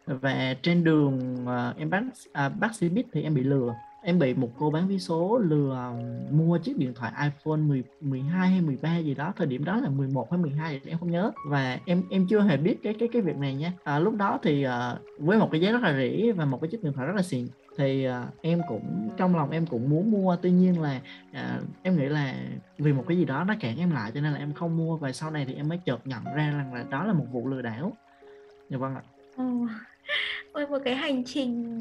Và 0.05 0.55
trên 0.61 0.83
đường 0.83 1.35
uh, 1.43 1.77
em 1.77 1.89
bắt 1.89 2.03
uh, 2.29 2.59
bắt 2.59 2.75
xe 2.75 2.89
buýt 2.89 3.05
thì 3.11 3.23
em 3.23 3.33
bị 3.33 3.43
lừa 3.43 3.75
em 4.01 4.19
bị 4.19 4.33
một 4.33 4.49
cô 4.57 4.71
bán 4.71 4.87
vé 4.87 4.97
số 4.97 5.37
lừa 5.37 5.93
mua 6.31 6.57
chiếc 6.57 6.77
điện 6.77 6.93
thoại 6.95 7.11
iPhone 7.23 7.57
10, 7.57 7.83
12 8.01 8.49
hay 8.49 8.61
13 8.61 8.97
gì 8.97 9.15
đó 9.15 9.33
thời 9.37 9.47
điểm 9.47 9.65
đó 9.65 9.75
là 9.75 9.89
11 9.89 10.31
hay 10.31 10.41
12 10.41 10.81
em 10.85 10.97
không 10.97 11.11
nhớ. 11.11 11.31
Và 11.47 11.79
em 11.85 12.03
em 12.09 12.27
chưa 12.29 12.41
hề 12.41 12.57
biết 12.57 12.83
cái 12.83 12.95
cái 12.99 13.09
cái 13.13 13.21
việc 13.21 13.37
này 13.37 13.55
nha. 13.55 13.73
À, 13.83 13.99
lúc 13.99 14.15
đó 14.15 14.39
thì 14.43 14.63
à, 14.63 14.95
với 15.17 15.37
một 15.37 15.49
cái 15.51 15.61
giá 15.61 15.71
rất 15.71 15.81
là 15.81 15.93
rẻ 15.97 16.31
và 16.31 16.45
một 16.45 16.61
cái 16.61 16.69
chiếc 16.69 16.83
điện 16.83 16.93
thoại 16.93 17.07
rất 17.07 17.15
là 17.15 17.21
xịn 17.21 17.47
thì 17.77 18.03
à, 18.03 18.27
em 18.41 18.61
cũng 18.67 19.09
trong 19.17 19.35
lòng 19.35 19.49
em 19.49 19.65
cũng 19.65 19.89
muốn 19.89 20.11
mua. 20.11 20.35
Tuy 20.41 20.51
nhiên 20.51 20.81
là 20.81 21.01
à, 21.33 21.59
em 21.83 21.97
nghĩ 21.97 22.05
là 22.05 22.35
vì 22.77 22.93
một 22.93 23.03
cái 23.07 23.17
gì 23.17 23.25
đó 23.25 23.43
nó 23.43 23.53
cản 23.59 23.77
em 23.77 23.91
lại 23.91 24.11
cho 24.13 24.21
nên 24.21 24.33
là 24.33 24.39
em 24.39 24.53
không 24.53 24.77
mua. 24.77 24.97
Và 24.97 25.11
sau 25.11 25.31
này 25.31 25.45
thì 25.45 25.53
em 25.53 25.69
mới 25.69 25.77
chợt 25.85 26.07
nhận 26.07 26.23
ra 26.23 26.51
rằng 26.51 26.73
là 26.73 26.85
đó 26.89 27.03
là 27.03 27.13
một 27.13 27.25
vụ 27.31 27.47
lừa 27.47 27.61
đảo. 27.61 27.93
Dạ 28.69 28.77
vâng 28.77 28.95
ạ 28.95 29.01
ôi 30.51 30.67
một 30.67 30.77
cái 30.85 30.95
hành 30.95 31.23
trình 31.23 31.79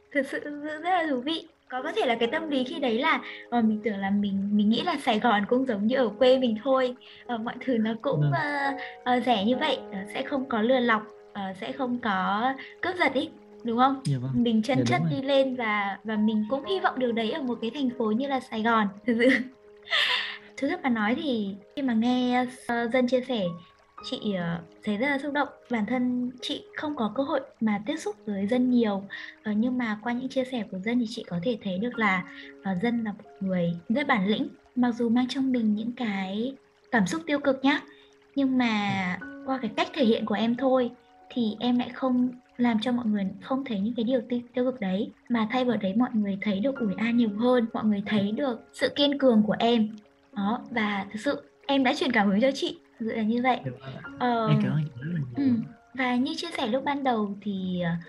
thực 0.12 0.26
sự 0.26 0.40
rất 0.62 0.90
là 0.90 1.06
thú 1.10 1.20
vị 1.20 1.46
có 1.68 1.82
có 1.82 1.92
thể 1.92 2.06
là 2.06 2.14
cái 2.14 2.28
tâm 2.32 2.50
lý 2.50 2.64
khi 2.64 2.78
đấy 2.78 2.98
là 2.98 3.20
uh, 3.58 3.64
mình 3.64 3.80
tưởng 3.84 3.98
là 3.98 4.10
mình 4.10 4.48
mình 4.52 4.68
nghĩ 4.68 4.82
là 4.82 4.96
Sài 4.96 5.20
Gòn 5.20 5.44
cũng 5.48 5.66
giống 5.66 5.86
như 5.86 5.96
ở 5.96 6.08
quê 6.08 6.38
mình 6.38 6.56
thôi 6.64 6.94
uh, 7.34 7.40
mọi 7.40 7.54
thứ 7.64 7.78
nó 7.78 7.94
cũng 8.02 8.20
uh, 8.20 9.16
uh, 9.16 9.24
rẻ 9.26 9.44
như 9.44 9.56
vậy 9.56 9.78
uh, 9.90 9.96
sẽ 10.14 10.22
không 10.22 10.48
có 10.48 10.62
lừa 10.62 10.80
lọc 10.80 11.02
uh, 11.32 11.56
sẽ 11.60 11.72
không 11.72 11.98
có 11.98 12.54
cướp 12.82 12.96
giật 12.96 13.14
ý 13.14 13.28
đúng 13.64 13.78
không? 13.78 14.00
Dạ 14.04 14.18
vâng. 14.18 14.30
Mình 14.34 14.62
chân 14.62 14.78
dạ, 14.78 14.84
chất 14.86 15.02
đi 15.10 15.22
lên 15.22 15.56
và 15.56 15.98
và 16.04 16.16
mình 16.16 16.46
cũng 16.50 16.64
hy 16.64 16.80
vọng 16.80 16.98
điều 16.98 17.12
đấy 17.12 17.30
ở 17.30 17.42
một 17.42 17.58
cái 17.60 17.70
thành 17.74 17.90
phố 17.98 18.10
như 18.10 18.26
là 18.26 18.40
Sài 18.40 18.62
Gòn 18.62 18.88
thực 19.06 19.16
sự. 19.18 19.28
Thứ 20.56 20.68
thật 20.68 20.80
mà 20.82 20.88
nói 20.88 21.14
thì 21.22 21.54
khi 21.76 21.82
mà 21.82 21.94
nghe 21.94 22.42
uh, 22.42 22.92
dân 22.92 23.08
chia 23.08 23.20
sẻ 23.20 23.44
chị 24.04 24.34
ờ, 24.34 24.58
thấy 24.84 24.96
rất 24.96 25.06
là 25.06 25.18
xúc 25.18 25.32
động. 25.32 25.48
Bản 25.70 25.86
thân 25.86 26.30
chị 26.40 26.64
không 26.76 26.96
có 26.96 27.12
cơ 27.14 27.22
hội 27.22 27.40
mà 27.60 27.82
tiếp 27.86 27.96
xúc 27.96 28.16
với 28.26 28.46
dân 28.46 28.70
nhiều. 28.70 29.02
Ờ, 29.42 29.52
nhưng 29.52 29.78
mà 29.78 29.98
qua 30.02 30.12
những 30.12 30.28
chia 30.28 30.44
sẻ 30.44 30.64
của 30.70 30.78
dân 30.78 30.98
thì 30.98 31.06
chị 31.08 31.24
có 31.28 31.38
thể 31.42 31.58
thấy 31.64 31.78
được 31.78 31.98
là 31.98 32.24
ờ, 32.62 32.74
dân 32.82 33.04
là 33.04 33.12
một 33.12 33.30
người 33.40 33.72
rất 33.88 34.06
bản 34.06 34.26
lĩnh. 34.26 34.48
Mặc 34.76 34.92
dù 34.92 35.08
mang 35.08 35.28
trong 35.28 35.52
mình 35.52 35.74
những 35.74 35.92
cái 35.92 36.54
cảm 36.90 37.06
xúc 37.06 37.22
tiêu 37.26 37.38
cực 37.38 37.64
nhá 37.64 37.80
nhưng 38.34 38.58
mà 38.58 39.18
qua 39.46 39.58
cái 39.62 39.70
cách 39.76 39.88
thể 39.94 40.04
hiện 40.04 40.26
của 40.26 40.34
em 40.34 40.56
thôi 40.56 40.90
thì 41.30 41.56
em 41.58 41.78
lại 41.78 41.88
không 41.94 42.28
làm 42.56 42.80
cho 42.80 42.92
mọi 42.92 43.06
người 43.06 43.26
không 43.42 43.64
thấy 43.64 43.80
những 43.80 43.94
cái 43.94 44.04
điều 44.04 44.20
tiêu, 44.28 44.40
tiêu 44.54 44.64
cực 44.64 44.80
đấy. 44.80 45.10
Mà 45.28 45.48
thay 45.50 45.64
vào 45.64 45.76
đấy 45.76 45.94
mọi 45.96 46.10
người 46.12 46.38
thấy 46.42 46.60
được 46.60 46.76
ủi 46.76 46.94
an 46.96 47.16
nhiều 47.16 47.30
hơn 47.38 47.66
mọi 47.72 47.84
người 47.84 48.02
thấy 48.06 48.32
được 48.32 48.60
sự 48.72 48.88
kiên 48.96 49.18
cường 49.18 49.42
của 49.46 49.56
em. 49.58 49.88
Đó 50.36 50.60
và 50.70 51.06
thực 51.12 51.20
sự 51.20 51.42
em 51.66 51.84
đã 51.84 51.94
truyền 51.94 52.12
cảm 52.12 52.28
hứng 52.28 52.40
cho 52.40 52.50
chị 52.54 52.78
dự 53.00 53.12
là 53.12 53.22
như 53.22 53.42
vậy. 53.42 53.60
Ờ, 54.18 54.48
em 54.48 54.60
cảm 54.62 54.72
ơn 54.72 54.84
ừ. 55.36 55.44
và 55.94 56.16
như 56.16 56.32
chia 56.36 56.50
sẻ 56.56 56.66
lúc 56.66 56.84
ban 56.84 57.04
đầu 57.04 57.34
thì 57.42 57.82
uh, 57.82 58.04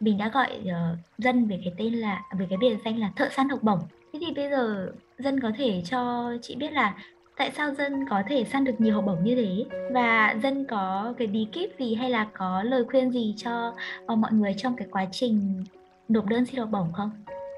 mình 0.00 0.18
đã 0.18 0.28
gọi 0.28 0.60
uh, 0.62 0.98
dân 1.18 1.46
về 1.46 1.60
cái 1.64 1.74
tên 1.78 1.94
là 1.94 2.22
về 2.38 2.46
cái 2.50 2.58
biệt 2.60 2.76
danh 2.84 2.98
là 2.98 3.10
thợ 3.16 3.28
săn 3.28 3.48
học 3.48 3.62
bổng. 3.62 3.80
Thế 4.12 4.18
thì 4.26 4.32
bây 4.34 4.50
giờ 4.50 4.92
dân 5.18 5.40
có 5.40 5.52
thể 5.56 5.82
cho 5.84 6.32
chị 6.42 6.56
biết 6.56 6.72
là 6.72 6.94
tại 7.36 7.50
sao 7.56 7.74
dân 7.74 8.08
có 8.10 8.22
thể 8.28 8.44
săn 8.44 8.64
được 8.64 8.80
nhiều 8.80 8.94
học 8.94 9.04
bổng 9.06 9.24
như 9.24 9.34
thế? 9.36 9.78
Và 9.92 10.36
dân 10.42 10.64
có 10.64 11.14
cái 11.18 11.26
bí 11.26 11.46
kíp 11.52 11.70
gì 11.78 11.94
hay 11.94 12.10
là 12.10 12.26
có 12.32 12.62
lời 12.62 12.84
khuyên 12.84 13.10
gì 13.10 13.34
cho 13.36 13.74
uh, 14.12 14.18
mọi 14.18 14.32
người 14.32 14.54
trong 14.58 14.76
cái 14.76 14.88
quá 14.90 15.06
trình 15.12 15.64
nộp 16.08 16.26
đơn 16.26 16.46
xin 16.46 16.60
học 16.60 16.68
bổng 16.72 16.92
không? 16.92 17.10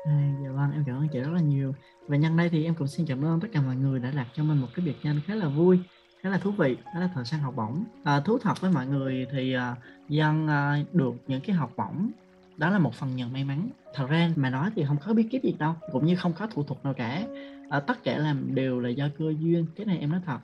À, 0.06 0.32
dạ 0.44 0.50
vâng 0.50 0.72
em 0.72 0.84
cảm 0.86 0.96
ơn 0.96 1.08
chị 1.12 1.18
rất 1.18 1.30
là 1.32 1.40
nhiều. 1.40 1.74
Và 2.08 2.16
nhân 2.16 2.36
đây 2.36 2.48
thì 2.48 2.64
em 2.64 2.74
cũng 2.74 2.88
xin 2.88 3.06
cảm 3.06 3.24
ơn 3.24 3.40
tất 3.40 3.48
cả 3.52 3.60
mọi 3.60 3.76
người 3.76 4.00
đã 4.00 4.10
đặt 4.16 4.26
cho 4.36 4.42
mình 4.42 4.60
một 4.60 4.68
cái 4.76 4.86
biệt 4.86 4.96
danh 5.04 5.20
khá 5.26 5.34
là 5.34 5.48
vui 5.48 5.78
khá 6.22 6.30
là 6.30 6.38
thú 6.38 6.50
vị 6.50 6.76
đó 6.94 7.00
là 7.00 7.08
thời 7.14 7.24
gian 7.24 7.40
học 7.40 7.54
bổng. 7.56 7.84
À, 8.04 8.20
thú 8.20 8.38
thật 8.38 8.60
với 8.60 8.70
mọi 8.70 8.86
người 8.86 9.26
thì 9.32 9.52
à, 9.52 9.76
dân 10.08 10.48
à, 10.48 10.78
được 10.92 11.14
những 11.26 11.40
cái 11.40 11.56
học 11.56 11.72
bổng. 11.76 12.10
Đó 12.56 12.70
là 12.70 12.78
một 12.78 12.94
phần 12.94 13.16
nhờ 13.16 13.26
may 13.32 13.44
mắn. 13.44 13.68
Thật 13.94 14.06
ra 14.08 14.30
mà 14.36 14.50
nói 14.50 14.70
thì 14.76 14.84
không 14.84 14.96
có 15.06 15.14
bí 15.14 15.22
kíp 15.22 15.42
gì 15.42 15.54
đâu 15.58 15.74
cũng 15.92 16.06
như 16.06 16.16
không 16.16 16.32
có 16.32 16.46
thủ 16.46 16.62
thuật 16.62 16.84
nào 16.84 16.94
cả. 16.94 17.26
À, 17.70 17.80
tất 17.80 18.04
cả 18.04 18.18
làm 18.18 18.54
đều 18.54 18.80
là 18.80 18.88
do 18.88 19.08
cơ 19.18 19.34
duyên 19.40 19.66
cái 19.76 19.86
này 19.86 19.98
em 19.98 20.10
nói 20.10 20.20
thật. 20.26 20.38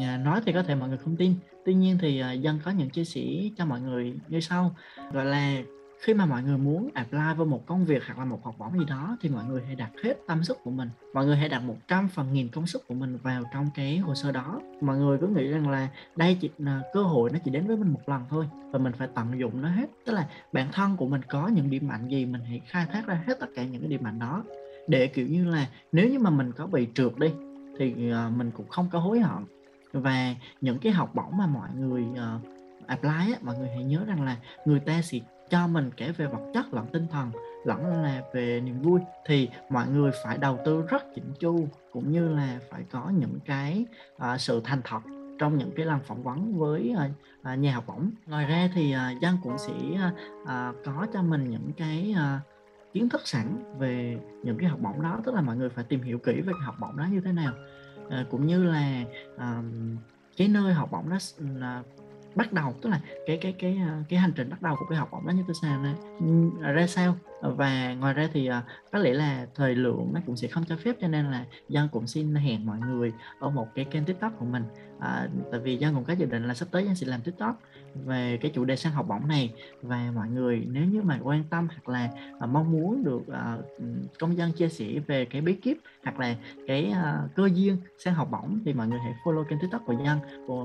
À, 0.00 0.16
nói 0.16 0.40
thì 0.46 0.52
có 0.52 0.62
thể 0.62 0.74
mọi 0.74 0.88
người 0.88 0.98
không 0.98 1.16
tin. 1.16 1.34
Tuy 1.64 1.74
nhiên 1.74 1.98
thì 2.00 2.20
à, 2.20 2.32
dân 2.32 2.58
có 2.64 2.70
những 2.70 2.90
chia 2.90 3.04
sẻ 3.04 3.22
cho 3.56 3.66
mọi 3.66 3.80
người 3.80 4.14
như 4.28 4.40
sau. 4.40 4.76
Gọi 5.12 5.24
là 5.24 5.62
khi 6.00 6.14
mà 6.14 6.26
mọi 6.26 6.42
người 6.42 6.58
muốn 6.58 6.90
apply 6.94 7.18
vào 7.36 7.46
một 7.46 7.66
công 7.66 7.84
việc 7.84 8.02
hoặc 8.06 8.18
là 8.18 8.24
một 8.24 8.44
học 8.44 8.54
bổng 8.58 8.78
gì 8.78 8.84
đó 8.84 9.16
thì 9.20 9.28
mọi 9.28 9.44
người 9.44 9.62
hãy 9.66 9.74
đặt 9.74 9.90
hết 10.04 10.14
tâm 10.26 10.44
sức 10.44 10.58
của 10.64 10.70
mình. 10.70 10.88
Mọi 11.14 11.26
người 11.26 11.36
hãy 11.36 11.48
đặt 11.48 11.60
một 11.60 11.76
trăm 11.88 12.08
phần 12.08 12.32
nghìn 12.32 12.48
công 12.48 12.66
sức 12.66 12.88
của 12.88 12.94
mình 12.94 13.18
vào 13.22 13.42
trong 13.52 13.70
cái 13.74 13.98
hồ 13.98 14.14
sơ 14.14 14.32
đó. 14.32 14.60
Mọi 14.80 14.98
người 14.98 15.18
cứ 15.18 15.26
nghĩ 15.26 15.48
rằng 15.48 15.68
là 15.68 15.88
đây 16.16 16.38
chỉ 16.40 16.50
là 16.58 16.82
cơ 16.92 17.02
hội 17.02 17.30
nó 17.32 17.38
chỉ 17.44 17.50
đến 17.50 17.66
với 17.66 17.76
mình 17.76 17.92
một 17.92 18.08
lần 18.08 18.24
thôi 18.30 18.46
và 18.70 18.78
mình 18.78 18.92
phải 18.92 19.08
tận 19.14 19.40
dụng 19.40 19.62
nó 19.62 19.68
hết. 19.68 19.90
Tức 20.04 20.12
là 20.12 20.28
bản 20.52 20.68
thân 20.72 20.96
của 20.96 21.06
mình 21.06 21.22
có 21.22 21.48
những 21.48 21.70
điểm 21.70 21.88
mạnh 21.88 22.08
gì 22.08 22.26
mình 22.26 22.42
hãy 22.44 22.60
khai 22.66 22.86
thác 22.92 23.06
ra 23.06 23.22
hết 23.26 23.34
tất 23.40 23.48
cả 23.54 23.64
những 23.64 23.80
cái 23.80 23.90
điểm 23.90 24.02
mạnh 24.02 24.18
đó. 24.18 24.44
Để 24.88 25.06
kiểu 25.06 25.26
như 25.26 25.44
là 25.44 25.66
nếu 25.92 26.08
như 26.08 26.18
mà 26.18 26.30
mình 26.30 26.52
có 26.52 26.66
bị 26.66 26.88
trượt 26.94 27.18
đi 27.18 27.32
thì 27.78 28.10
ờ, 28.10 28.30
mình 28.36 28.50
cũng 28.50 28.68
không 28.68 28.88
có 28.92 28.98
hối 28.98 29.20
hận. 29.20 29.44
Và 29.92 30.34
những 30.60 30.78
cái 30.78 30.92
học 30.92 31.14
bổng 31.14 31.36
mà 31.36 31.46
mọi 31.46 31.68
người 31.74 32.04
ờ, 32.16 32.38
apply 32.86 33.32
á, 33.32 33.38
mọi 33.42 33.58
người 33.58 33.68
hãy 33.68 33.84
nhớ 33.84 34.04
rằng 34.06 34.22
là 34.22 34.36
người 34.64 34.80
ta 34.80 35.02
sẽ 35.02 35.18
cho 35.50 35.66
mình 35.66 35.90
kể 35.96 36.12
về 36.12 36.26
vật 36.26 36.50
chất 36.54 36.74
lẫn 36.74 36.86
tinh 36.92 37.06
thần 37.10 37.30
lẫn 37.64 38.02
là 38.02 38.22
về 38.32 38.60
niềm 38.60 38.82
vui 38.82 39.00
thì 39.26 39.48
mọi 39.70 39.88
người 39.88 40.10
phải 40.24 40.38
đầu 40.38 40.58
tư 40.64 40.82
rất 40.88 41.02
chỉnh 41.14 41.32
chu 41.38 41.68
cũng 41.92 42.12
như 42.12 42.28
là 42.28 42.58
phải 42.70 42.82
có 42.90 43.10
những 43.18 43.38
cái 43.44 43.86
uh, 44.16 44.40
sự 44.40 44.60
thành 44.64 44.80
thật 44.84 45.00
trong 45.38 45.58
những 45.58 45.70
cái 45.76 45.86
lần 45.86 46.00
phỏng 46.00 46.22
vấn 46.22 46.58
với 46.58 46.94
uh, 47.52 47.58
nhà 47.58 47.74
học 47.74 47.84
bổng. 47.86 48.10
Ngoài 48.26 48.46
ra 48.46 48.70
thì 48.74 48.94
uh, 48.94 49.22
Giang 49.22 49.36
cũng 49.42 49.58
sẽ 49.58 49.72
uh, 50.42 50.76
có 50.84 51.06
cho 51.12 51.22
mình 51.22 51.50
những 51.50 51.70
cái 51.76 52.14
uh, 52.16 52.92
kiến 52.92 53.08
thức 53.08 53.20
sẵn 53.24 53.76
về 53.78 54.18
những 54.42 54.58
cái 54.58 54.68
học 54.68 54.80
bổng 54.82 55.02
đó 55.02 55.20
tức 55.24 55.34
là 55.34 55.40
mọi 55.40 55.56
người 55.56 55.68
phải 55.68 55.84
tìm 55.84 56.02
hiểu 56.02 56.18
kỹ 56.18 56.32
về 56.32 56.52
cái 56.52 56.62
học 56.62 56.76
bổng 56.80 56.96
đó 56.96 57.06
như 57.12 57.20
thế 57.20 57.32
nào. 57.32 57.52
Uh, 58.06 58.30
cũng 58.30 58.46
như 58.46 58.64
là 58.64 59.04
uh, 59.34 59.64
cái 60.36 60.48
nơi 60.48 60.72
học 60.74 60.88
bổng 60.92 61.10
đó 61.10 61.16
uh, 61.44 61.86
bắt 62.34 62.52
đầu, 62.52 62.74
tức 62.82 62.90
là 62.90 63.00
cái 63.26 63.38
cái 63.40 63.54
cái 63.58 63.76
à, 63.76 64.04
cái 64.08 64.18
hành 64.18 64.32
trình 64.36 64.50
bắt 64.50 64.62
đầu 64.62 64.76
của 64.78 64.86
cái 64.90 64.98
học 64.98 65.08
bổng 65.12 65.26
đó 65.26 65.30
như 65.30 65.44
tôi 65.46 65.54
sao 65.62 65.84
ừ, 66.20 66.50
ra 66.72 66.86
sao? 66.86 67.16
Và 67.40 67.94
ngoài 67.94 68.14
ra 68.14 68.28
thì 68.32 68.46
ờ, 68.46 68.62
có 68.92 68.98
lẽ 68.98 69.12
là 69.12 69.46
thời 69.54 69.74
lượng 69.74 70.10
nó 70.12 70.20
cũng 70.26 70.36
sẽ 70.36 70.48
không 70.48 70.64
cho 70.68 70.76
phép 70.76 70.96
cho 71.00 71.08
nên 71.08 71.30
là 71.30 71.44
dân 71.68 71.88
cũng 71.92 72.06
xin 72.06 72.34
hẹn 72.34 72.66
mọi 72.66 72.78
người 72.78 73.12
ở 73.38 73.50
một 73.50 73.68
cái 73.74 73.84
kênh 73.84 74.04
tiktok 74.04 74.32
của 74.38 74.44
mình. 74.44 74.64
À, 75.00 75.28
tại 75.50 75.60
vì 75.60 75.76
dân 75.76 75.94
cũng 75.94 76.04
có 76.04 76.12
dự 76.12 76.26
định 76.26 76.44
là 76.44 76.54
sắp 76.54 76.68
tới 76.70 76.84
dân 76.84 76.94
sẽ 76.94 77.06
làm 77.06 77.20
tiktok 77.20 77.60
về 78.04 78.38
cái 78.42 78.50
chủ 78.54 78.64
đề 78.64 78.76
sang 78.76 78.92
học 78.92 79.06
bổng 79.08 79.28
này. 79.28 79.54
Và 79.82 80.12
mọi 80.14 80.28
người 80.28 80.66
nếu 80.70 80.84
như 80.84 81.02
mà 81.02 81.18
quan 81.22 81.44
tâm 81.50 81.68
hoặc 81.68 81.88
là 81.88 82.10
à, 82.40 82.46
mong 82.46 82.72
muốn 82.72 83.04
được 83.04 83.22
à, 83.32 83.58
công 84.18 84.36
dân 84.36 84.52
chia 84.52 84.68
sẻ 84.68 84.86
về 85.06 85.24
cái 85.24 85.40
bí 85.40 85.54
kíp 85.54 85.76
hoặc 86.04 86.20
là 86.20 86.36
cái 86.66 86.90
à, 86.90 87.22
cơ 87.36 87.48
duyên 87.54 87.76
sang 87.98 88.14
học 88.14 88.28
bổng 88.30 88.60
thì 88.64 88.72
mọi 88.72 88.88
người 88.88 88.98
hãy 88.98 89.14
follow 89.24 89.44
kênh 89.44 89.58
tiktok 89.60 89.82
của 89.86 89.94
dân 90.04 90.18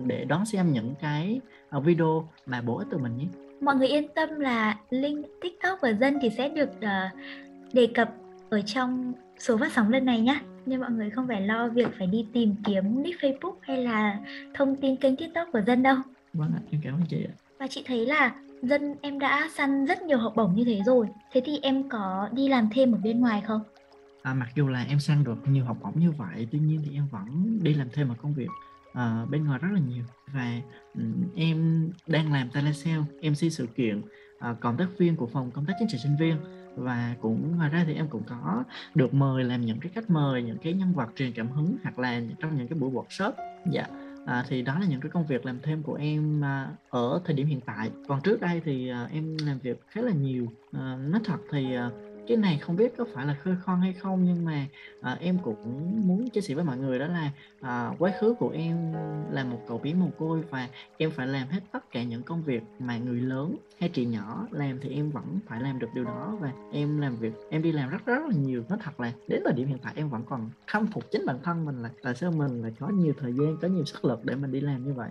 để 0.07 0.25
đón 0.25 0.45
xem 0.45 0.73
những 0.73 0.95
cái 1.01 1.41
video 1.83 2.29
mà 2.45 2.61
bổ 2.61 2.77
ích 2.77 2.87
từ 2.91 2.97
mình 2.97 3.17
nhé 3.17 3.44
mọi 3.61 3.75
người 3.75 3.87
yên 3.87 4.07
tâm 4.15 4.39
là 4.39 4.77
link 4.89 5.25
tiktok 5.41 5.81
của 5.81 5.93
dân 5.99 6.17
thì 6.21 6.29
sẽ 6.29 6.49
được 6.49 6.69
uh, 6.77 7.19
đề 7.73 7.87
cập 7.93 8.13
ở 8.49 8.61
trong 8.61 9.13
số 9.39 9.57
phát 9.57 9.71
sóng 9.71 9.91
lần 9.91 10.05
này 10.05 10.21
nhé 10.21 10.39
nên 10.65 10.79
mọi 10.79 10.91
người 10.91 11.09
không 11.09 11.27
phải 11.27 11.41
lo 11.41 11.67
việc 11.67 11.87
phải 11.97 12.07
đi 12.07 12.25
tìm 12.33 12.55
kiếm 12.65 13.03
nick 13.03 13.21
facebook 13.21 13.55
hay 13.61 13.77
là 13.77 14.19
thông 14.53 14.75
tin 14.75 14.95
kênh 14.95 15.15
tiktok 15.15 15.47
của 15.53 15.61
dân 15.67 15.83
đâu. 15.83 15.97
Vâng 16.33 16.51
ạ 16.55 16.61
em 16.71 16.81
cảm 16.83 16.93
ơn 16.93 17.01
chị 17.09 17.25
ạ. 17.27 17.33
Và 17.59 17.67
chị 17.67 17.83
thấy 17.85 18.05
là 18.05 18.35
dân 18.61 18.95
em 19.01 19.19
đã 19.19 19.49
săn 19.55 19.85
rất 19.85 20.01
nhiều 20.01 20.17
học 20.17 20.33
bổng 20.35 20.55
như 20.55 20.63
thế 20.63 20.79
rồi. 20.85 21.07
Thế 21.31 21.41
thì 21.45 21.59
em 21.61 21.89
có 21.89 22.29
đi 22.31 22.47
làm 22.47 22.69
thêm 22.71 22.91
ở 22.91 22.97
bên 23.03 23.19
ngoài 23.19 23.43
không? 23.47 23.61
À, 24.21 24.33
mặc 24.33 24.49
dù 24.55 24.67
là 24.67 24.85
em 24.89 24.99
săn 24.99 25.23
được 25.23 25.35
nhiều 25.47 25.65
học 25.65 25.77
bổng 25.83 25.99
như 25.99 26.11
vậy 26.11 26.47
tuy 26.51 26.59
nhiên 26.59 26.81
thì 26.85 26.95
em 26.95 27.07
vẫn 27.11 27.59
đi 27.63 27.73
làm 27.73 27.87
thêm 27.93 28.07
một 28.07 28.15
công 28.21 28.33
việc 28.33 28.47
uh, 28.95 29.29
bên 29.29 29.45
ngoài 29.45 29.59
rất 29.59 29.69
là 29.73 29.79
nhiều. 29.79 30.03
Và 30.33 30.61
um, 30.93 31.13
em 31.35 31.89
đang 32.07 32.33
làm 32.33 32.49
telesale 32.49 33.03
MC 33.21 33.51
sự 33.51 33.67
kiện 33.75 33.99
uh, 33.99 34.59
cộng 34.59 34.77
tác 34.77 34.87
viên 34.97 35.15
của 35.15 35.27
phòng 35.27 35.51
công 35.51 35.65
tác 35.65 35.73
chính 35.79 35.87
trị 35.87 35.97
sinh 35.97 36.15
viên. 36.19 36.37
Và 36.75 37.15
cũng 37.21 37.57
ngoài 37.57 37.69
ra 37.69 37.83
thì 37.87 37.93
em 37.93 38.07
cũng 38.07 38.23
có 38.23 38.63
được 38.95 39.13
mời 39.13 39.43
làm 39.43 39.61
những 39.61 39.79
cái 39.79 39.91
khách 39.95 40.09
mời 40.09 40.43
những 40.43 40.57
cái 40.57 40.73
nhân 40.73 40.93
vật 40.93 41.09
truyền 41.15 41.33
cảm 41.33 41.47
hứng 41.47 41.75
hoặc 41.83 41.99
là 41.99 42.21
trong 42.39 42.57
những 42.57 42.67
cái 42.67 42.79
buổi 42.79 42.91
workshop. 42.91 43.31
Dạ 43.71 43.87
à, 44.25 44.45
thì 44.47 44.61
đó 44.61 44.79
là 44.79 44.85
những 44.85 45.01
cái 45.01 45.09
công 45.09 45.25
việc 45.25 45.45
làm 45.45 45.59
thêm 45.63 45.83
của 45.83 45.93
em 45.93 46.43
à, 46.43 46.69
ở 46.89 47.21
thời 47.25 47.35
điểm 47.35 47.47
hiện 47.47 47.61
tại. 47.61 47.91
Còn 48.07 48.21
trước 48.21 48.41
đây 48.41 48.61
thì 48.65 48.89
à, 48.89 49.09
em 49.11 49.37
làm 49.45 49.59
việc 49.59 49.81
khá 49.87 50.01
là 50.01 50.11
nhiều. 50.11 50.47
À, 50.71 50.97
nói 51.09 51.21
thật 51.25 51.37
thì 51.51 51.75
à, 51.75 51.89
cái 52.27 52.37
này 52.37 52.57
không 52.57 52.75
biết 52.75 52.97
có 52.97 53.05
phải 53.13 53.25
là 53.25 53.35
khơi 53.43 53.55
khoan 53.65 53.81
hay 53.81 53.93
không 53.93 54.25
nhưng 54.25 54.45
mà 54.45 54.67
à, 55.01 55.17
em 55.19 55.37
cũng 55.43 56.01
muốn 56.07 56.29
chia 56.29 56.41
sẻ 56.41 56.55
với 56.55 56.63
mọi 56.63 56.77
người 56.77 56.99
đó 56.99 57.07
là 57.07 57.31
à, 57.61 57.91
quá 57.99 58.11
khứ 58.19 58.33
của 58.39 58.49
em 58.49 58.93
là 59.31 59.43
một 59.43 59.59
cậu 59.67 59.77
bé 59.77 59.93
mồ 59.93 60.09
côi 60.17 60.41
và 60.49 60.69
em 60.97 61.11
phải 61.11 61.27
làm 61.27 61.47
hết 61.47 61.59
tất 61.71 61.91
cả 61.91 62.03
những 62.03 62.23
công 62.23 62.43
việc 62.43 62.63
mà 62.79 62.97
người 62.97 63.21
lớn 63.21 63.55
hay 63.79 63.89
chị 63.89 64.05
nhỏ 64.05 64.47
làm 64.51 64.79
thì 64.79 64.89
em 64.89 65.11
vẫn 65.11 65.39
phải 65.47 65.61
làm 65.61 65.79
được 65.79 65.87
điều 65.93 66.03
đó 66.03 66.37
và 66.39 66.51
em 66.71 67.01
làm 67.01 67.15
việc 67.15 67.33
em 67.49 67.61
đi 67.61 67.71
làm 67.71 67.89
rất 67.89 68.05
rất 68.05 68.21
là 68.29 68.35
nhiều. 68.35 68.63
Nó 68.69 68.77
thật 68.83 68.99
là 68.99 69.11
đến 69.27 69.41
thời 69.45 69.53
điểm 69.53 69.67
hiện 69.67 69.77
tại 69.83 69.93
em 69.95 70.09
vẫn 70.09 70.23
còn 70.29 70.49
khâm 70.67 70.87
phục 70.87 71.11
chính 71.11 71.25
bản 71.25 71.37
thân 71.43 71.65
mình 71.65 71.81
là 71.81 71.89
tại 72.03 72.15
sao 72.15 72.31
mình 72.31 72.61
lại 72.61 72.73
có 72.79 72.87
nhiều 72.87 73.13
thời 73.19 73.33
gian 73.33 73.57
có 73.61 73.67
nhiều 73.67 73.85
sức 73.85 74.05
lực 74.05 74.25
để 74.25 74.35
mình 74.35 74.51
đi 74.51 74.61
làm 74.61 74.85
như 74.85 74.93
vậy? 74.93 75.09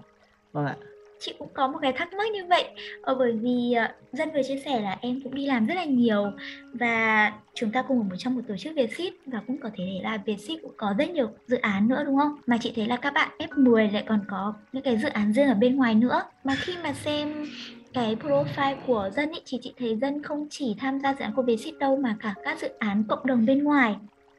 Vâng 0.52 0.66
ạ 0.66 0.76
chị 1.18 1.35
cũng 1.38 1.49
có 1.54 1.68
một 1.68 1.78
cái 1.83 1.92
thắc 1.92 2.12
mắc 2.14 2.33
như 2.33 2.47
vậy. 2.47 2.64
Ờ, 3.02 3.14
bởi 3.14 3.33
vì 3.33 3.75
uh, 3.85 4.12
dân 4.12 4.30
vừa 4.35 4.42
chia 4.42 4.59
sẻ 4.64 4.80
là 4.80 4.97
em 5.00 5.21
cũng 5.25 5.35
đi 5.35 5.47
làm 5.47 5.66
rất 5.66 5.75
là 5.75 5.85
nhiều 5.85 6.33
và 6.73 7.33
chúng 7.54 7.71
ta 7.71 7.83
cùng 7.83 7.99
ở 7.99 8.02
một 8.02 8.16
trong 8.18 8.35
một 8.35 8.40
tổ 8.49 8.56
chức 8.56 8.75
Vietship 8.76 9.12
và 9.26 9.40
cũng 9.47 9.59
có 9.59 9.71
thể 9.76 10.00
là 10.02 10.18
Vietship 10.26 10.62
cũng 10.62 10.75
có 10.76 10.94
rất 10.99 11.11
nhiều 11.11 11.28
dự 11.47 11.56
án 11.56 11.88
nữa 11.88 12.02
đúng 12.06 12.18
không? 12.18 12.37
Mà 12.47 12.59
chị 12.61 12.73
thấy 12.76 12.87
là 12.87 12.97
các 12.97 13.12
bạn 13.14 13.28
F10 13.38 13.92
lại 13.92 14.04
còn 14.09 14.21
có 14.28 14.54
những 14.73 14.83
cái 14.83 14.97
dự 14.97 15.09
án 15.09 15.33
riêng 15.33 15.49
ở 15.49 15.54
bên 15.54 15.76
ngoài 15.76 15.94
nữa. 15.94 16.23
Mà 16.44 16.54
khi 16.56 16.73
mà 16.83 16.92
xem 16.92 17.47
cái 17.92 18.16
profile 18.16 18.76
của 18.87 19.11
dân 19.16 19.33
ý, 19.33 19.40
thì 19.47 19.59
chị 19.62 19.75
thấy 19.78 19.97
dân 19.97 20.23
không 20.23 20.47
chỉ 20.50 20.76
tham 20.78 21.00
gia 21.00 21.14
dự 21.14 21.21
án 21.21 21.33
của 21.35 21.42
Vietship 21.42 21.78
đâu 21.78 21.97
mà 21.97 22.16
cả 22.21 22.35
các 22.44 22.61
dự 22.61 22.68
án 22.78 23.04
cộng 23.09 23.26
đồng 23.26 23.47
bên 23.47 23.64
ngoài. 23.64 23.97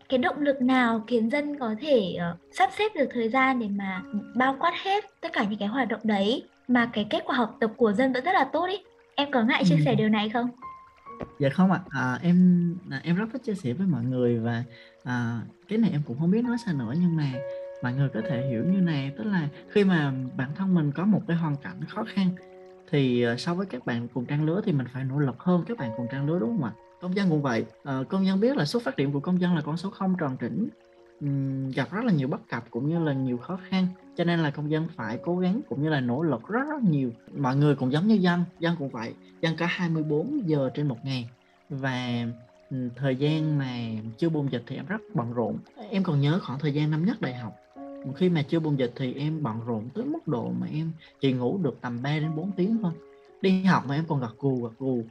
Cái 0.10 0.18
động 0.18 0.40
lực 0.40 0.62
nào 0.62 1.04
khiến 1.08 1.30
dân 1.30 1.60
có 1.60 1.76
thể 1.82 2.16
uh, 2.16 2.38
sắp 2.52 2.70
xếp 2.78 2.92
được 2.96 3.10
thời 3.14 3.30
gian 3.30 3.60
để 3.60 3.68
mà 3.68 4.02
bao 4.36 4.56
quát 4.60 4.74
hết 4.84 5.06
tất 5.22 5.34
cả 5.34 5.46
những 5.50 5.60
cái 5.60 5.68
hoạt 5.68 5.88
động 5.88 6.02
đấy? 6.04 6.44
Mà 6.68 6.90
cái 6.94 7.08
kết 7.10 7.24
quả 7.26 7.36
học 7.36 7.58
tập 7.60 7.72
của 7.78 7.94
dân 7.94 8.14
vẫn 8.14 8.24
rất 8.24 8.32
là 8.34 8.50
tốt 8.54 8.66
ý. 8.66 8.78
Em 9.16 9.32
có 9.32 9.44
ngại 9.44 9.64
chia 9.66 9.76
ừ. 9.76 9.82
sẻ 9.86 9.96
điều 9.96 10.10
này 10.10 10.30
không? 10.30 10.50
Dạ 11.40 11.50
không 11.50 11.72
ạ. 11.72 11.80
À, 11.90 12.20
em 12.22 12.78
à, 12.90 13.00
em 13.04 13.16
rất 13.16 13.26
thích 13.34 13.44
chia 13.44 13.56
sẻ 13.56 13.74
với 13.74 13.88
mọi 13.88 14.04
người 14.04 14.40
và 14.40 14.64
à, 15.04 15.42
cái 15.68 15.78
này 15.78 15.92
em 15.92 16.02
cũng 16.08 16.20
không 16.20 16.32
biết 16.32 16.44
nói 16.44 16.58
sao 16.66 16.74
nữa 16.74 16.94
nhưng 17.02 17.16
mà 17.16 17.32
mọi 17.84 17.94
người 17.94 18.10
có 18.10 18.22
thể 18.30 18.48
hiểu 18.50 18.64
như 18.66 18.82
này. 18.82 19.12
Tức 19.18 19.24
là 19.24 19.48
khi 19.70 19.84
mà 19.84 20.14
bản 20.38 20.50
thân 20.56 20.76
mình 20.76 20.92
có 20.92 21.06
một 21.06 21.22
cái 21.28 21.38
hoàn 21.38 21.56
cảnh 21.56 21.82
khó 21.88 22.04
khăn 22.04 22.30
thì 22.92 23.24
à, 23.24 23.36
so 23.38 23.54
với 23.54 23.66
các 23.66 23.86
bạn 23.86 24.08
cùng 24.14 24.26
trang 24.26 24.46
lứa 24.46 24.62
thì 24.66 24.72
mình 24.72 24.88
phải 24.94 25.04
nỗ 25.04 25.20
lực 25.20 25.40
hơn. 25.40 25.64
Các 25.68 25.78
bạn 25.78 25.92
cùng 25.98 26.08
trang 26.12 26.28
lứa 26.28 26.40
đúng 26.40 26.50
không 26.50 26.64
ạ? 26.64 26.72
Công 27.02 27.16
dân 27.16 27.30
cũng 27.30 27.42
vậy. 27.42 27.66
À, 27.84 28.00
công 28.10 28.26
dân 28.26 28.40
biết 28.40 28.58
là 28.58 28.66
số 28.66 28.80
phát 28.80 28.96
điểm 28.96 29.12
của 29.12 29.20
công 29.20 29.42
dân 29.42 29.56
là 29.56 29.62
con 29.62 29.78
số 29.78 29.90
không 29.90 30.16
tròn 30.20 30.38
chỉnh 30.38 30.70
gặp 31.76 31.92
rất 31.92 32.06
là 32.06 32.12
nhiều 32.12 32.28
bất 32.28 32.50
cập 32.50 32.64
cũng 32.70 32.90
như 32.90 33.00
là 33.00 33.14
nhiều 33.14 33.38
khó 33.38 33.60
khăn, 33.70 33.88
cho 34.16 34.24
nên 34.24 34.40
là 34.40 34.52
công 34.52 34.72
dân 34.72 34.88
phải 34.96 35.20
cố 35.24 35.38
gắng 35.38 35.62
cũng 35.70 35.84
như 35.84 35.90
là 35.90 36.00
nỗ 36.00 36.24
lực 36.24 36.48
rất 36.48 36.64
rất 36.70 36.84
nhiều. 36.84 37.12
Mọi 37.38 37.56
người 37.56 37.76
cũng 37.76 37.92
giống 37.92 38.08
như 38.08 38.16
dân 38.16 38.44
dân 38.60 38.76
cũng 38.80 38.90
vậy, 38.90 39.14
dân 39.42 39.56
cả 39.56 39.66
24 39.66 40.50
giờ 40.50 40.70
trên 40.74 40.88
một 40.88 40.98
ngày. 41.04 41.30
Và 41.70 42.26
thời 42.96 43.16
gian 43.16 43.58
mà 43.58 43.78
chưa 44.18 44.30
bùng 44.30 44.52
dịch 44.52 44.64
thì 44.68 44.76
em 44.76 44.86
rất 44.86 45.02
bận 45.14 45.34
rộn. 45.34 45.58
Em 45.90 46.04
còn 46.04 46.22
nhớ 46.22 46.40
khoảng 46.44 46.60
thời 46.60 46.74
gian 46.74 46.92
năm 46.92 47.06
nhất 47.06 47.22
đại 47.22 47.34
học, 47.34 47.56
khi 48.16 48.30
mà 48.30 48.42
chưa 48.42 48.60
bùng 48.60 48.80
dịch 48.80 48.94
thì 48.96 49.14
em 49.14 49.44
bận 49.44 49.60
rộn 49.66 49.90
tới 49.94 50.06
mức 50.06 50.28
độ 50.28 50.52
mà 50.60 50.68
em 50.74 50.92
chỉ 51.22 51.34
ngủ 51.34 51.60
được 51.64 51.78
tầm 51.82 52.02
3 52.04 52.20
đến 52.20 52.36
4 52.36 52.52
tiếng 52.52 52.78
thôi. 52.82 52.92
Đi 53.42 53.64
học 53.64 53.84
mà 53.88 53.96
em 53.96 54.06
còn 54.08 54.22
gật 54.22 54.40
gù 54.40 54.64
gật 54.64 54.80
gù 54.80 55.04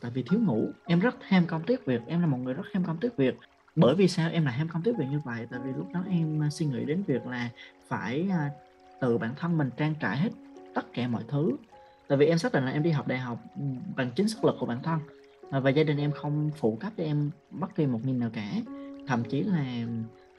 tại 0.00 0.10
vì 0.14 0.22
thiếu 0.22 0.40
ngủ. 0.40 0.68
Em 0.86 1.00
rất 1.00 1.16
ham 1.20 1.46
công 1.46 1.62
tiếc 1.62 1.86
việc, 1.86 2.00
em 2.06 2.20
là 2.20 2.26
một 2.26 2.38
người 2.38 2.54
rất 2.54 2.66
ham 2.72 2.84
công 2.84 2.96
tiếc 2.96 3.16
việc 3.16 3.38
bởi 3.80 3.94
vì 3.94 4.08
sao 4.08 4.30
em 4.30 4.44
lại 4.44 4.54
ham 4.54 4.68
công 4.68 4.82
tiếp 4.82 4.92
việc 4.98 5.06
như 5.10 5.20
vậy? 5.24 5.46
Tại 5.50 5.60
vì 5.64 5.70
lúc 5.76 5.92
đó 5.92 6.04
em 6.10 6.42
à, 6.42 6.50
suy 6.50 6.66
nghĩ 6.66 6.84
đến 6.84 7.02
việc 7.06 7.26
là 7.26 7.48
phải 7.88 8.26
à, 8.30 8.50
từ 9.00 9.18
bản 9.18 9.34
thân 9.36 9.58
mình 9.58 9.70
trang 9.76 9.94
trải 10.00 10.16
hết 10.16 10.30
tất 10.74 10.92
cả 10.92 11.08
mọi 11.08 11.22
thứ. 11.28 11.56
Tại 12.08 12.18
vì 12.18 12.26
em 12.26 12.38
xác 12.38 12.52
định 12.52 12.64
là 12.64 12.70
em 12.70 12.82
đi 12.82 12.90
học 12.90 13.08
đại 13.08 13.18
học 13.18 13.38
ừ, 13.56 13.62
bằng 13.96 14.10
chính 14.16 14.28
sức 14.28 14.44
lực 14.44 14.56
của 14.60 14.66
bản 14.66 14.82
thân 14.82 14.98
à, 15.50 15.60
và 15.60 15.70
gia 15.70 15.82
đình 15.82 15.98
em 15.98 16.12
không 16.12 16.50
phụ 16.56 16.76
cấp 16.80 16.92
cho 16.96 17.04
em 17.04 17.30
bất 17.50 17.74
kỳ 17.74 17.86
một 17.86 18.00
nghìn 18.04 18.18
nào 18.18 18.30
cả. 18.32 18.50
Thậm 19.06 19.24
chí 19.24 19.42
là 19.42 19.86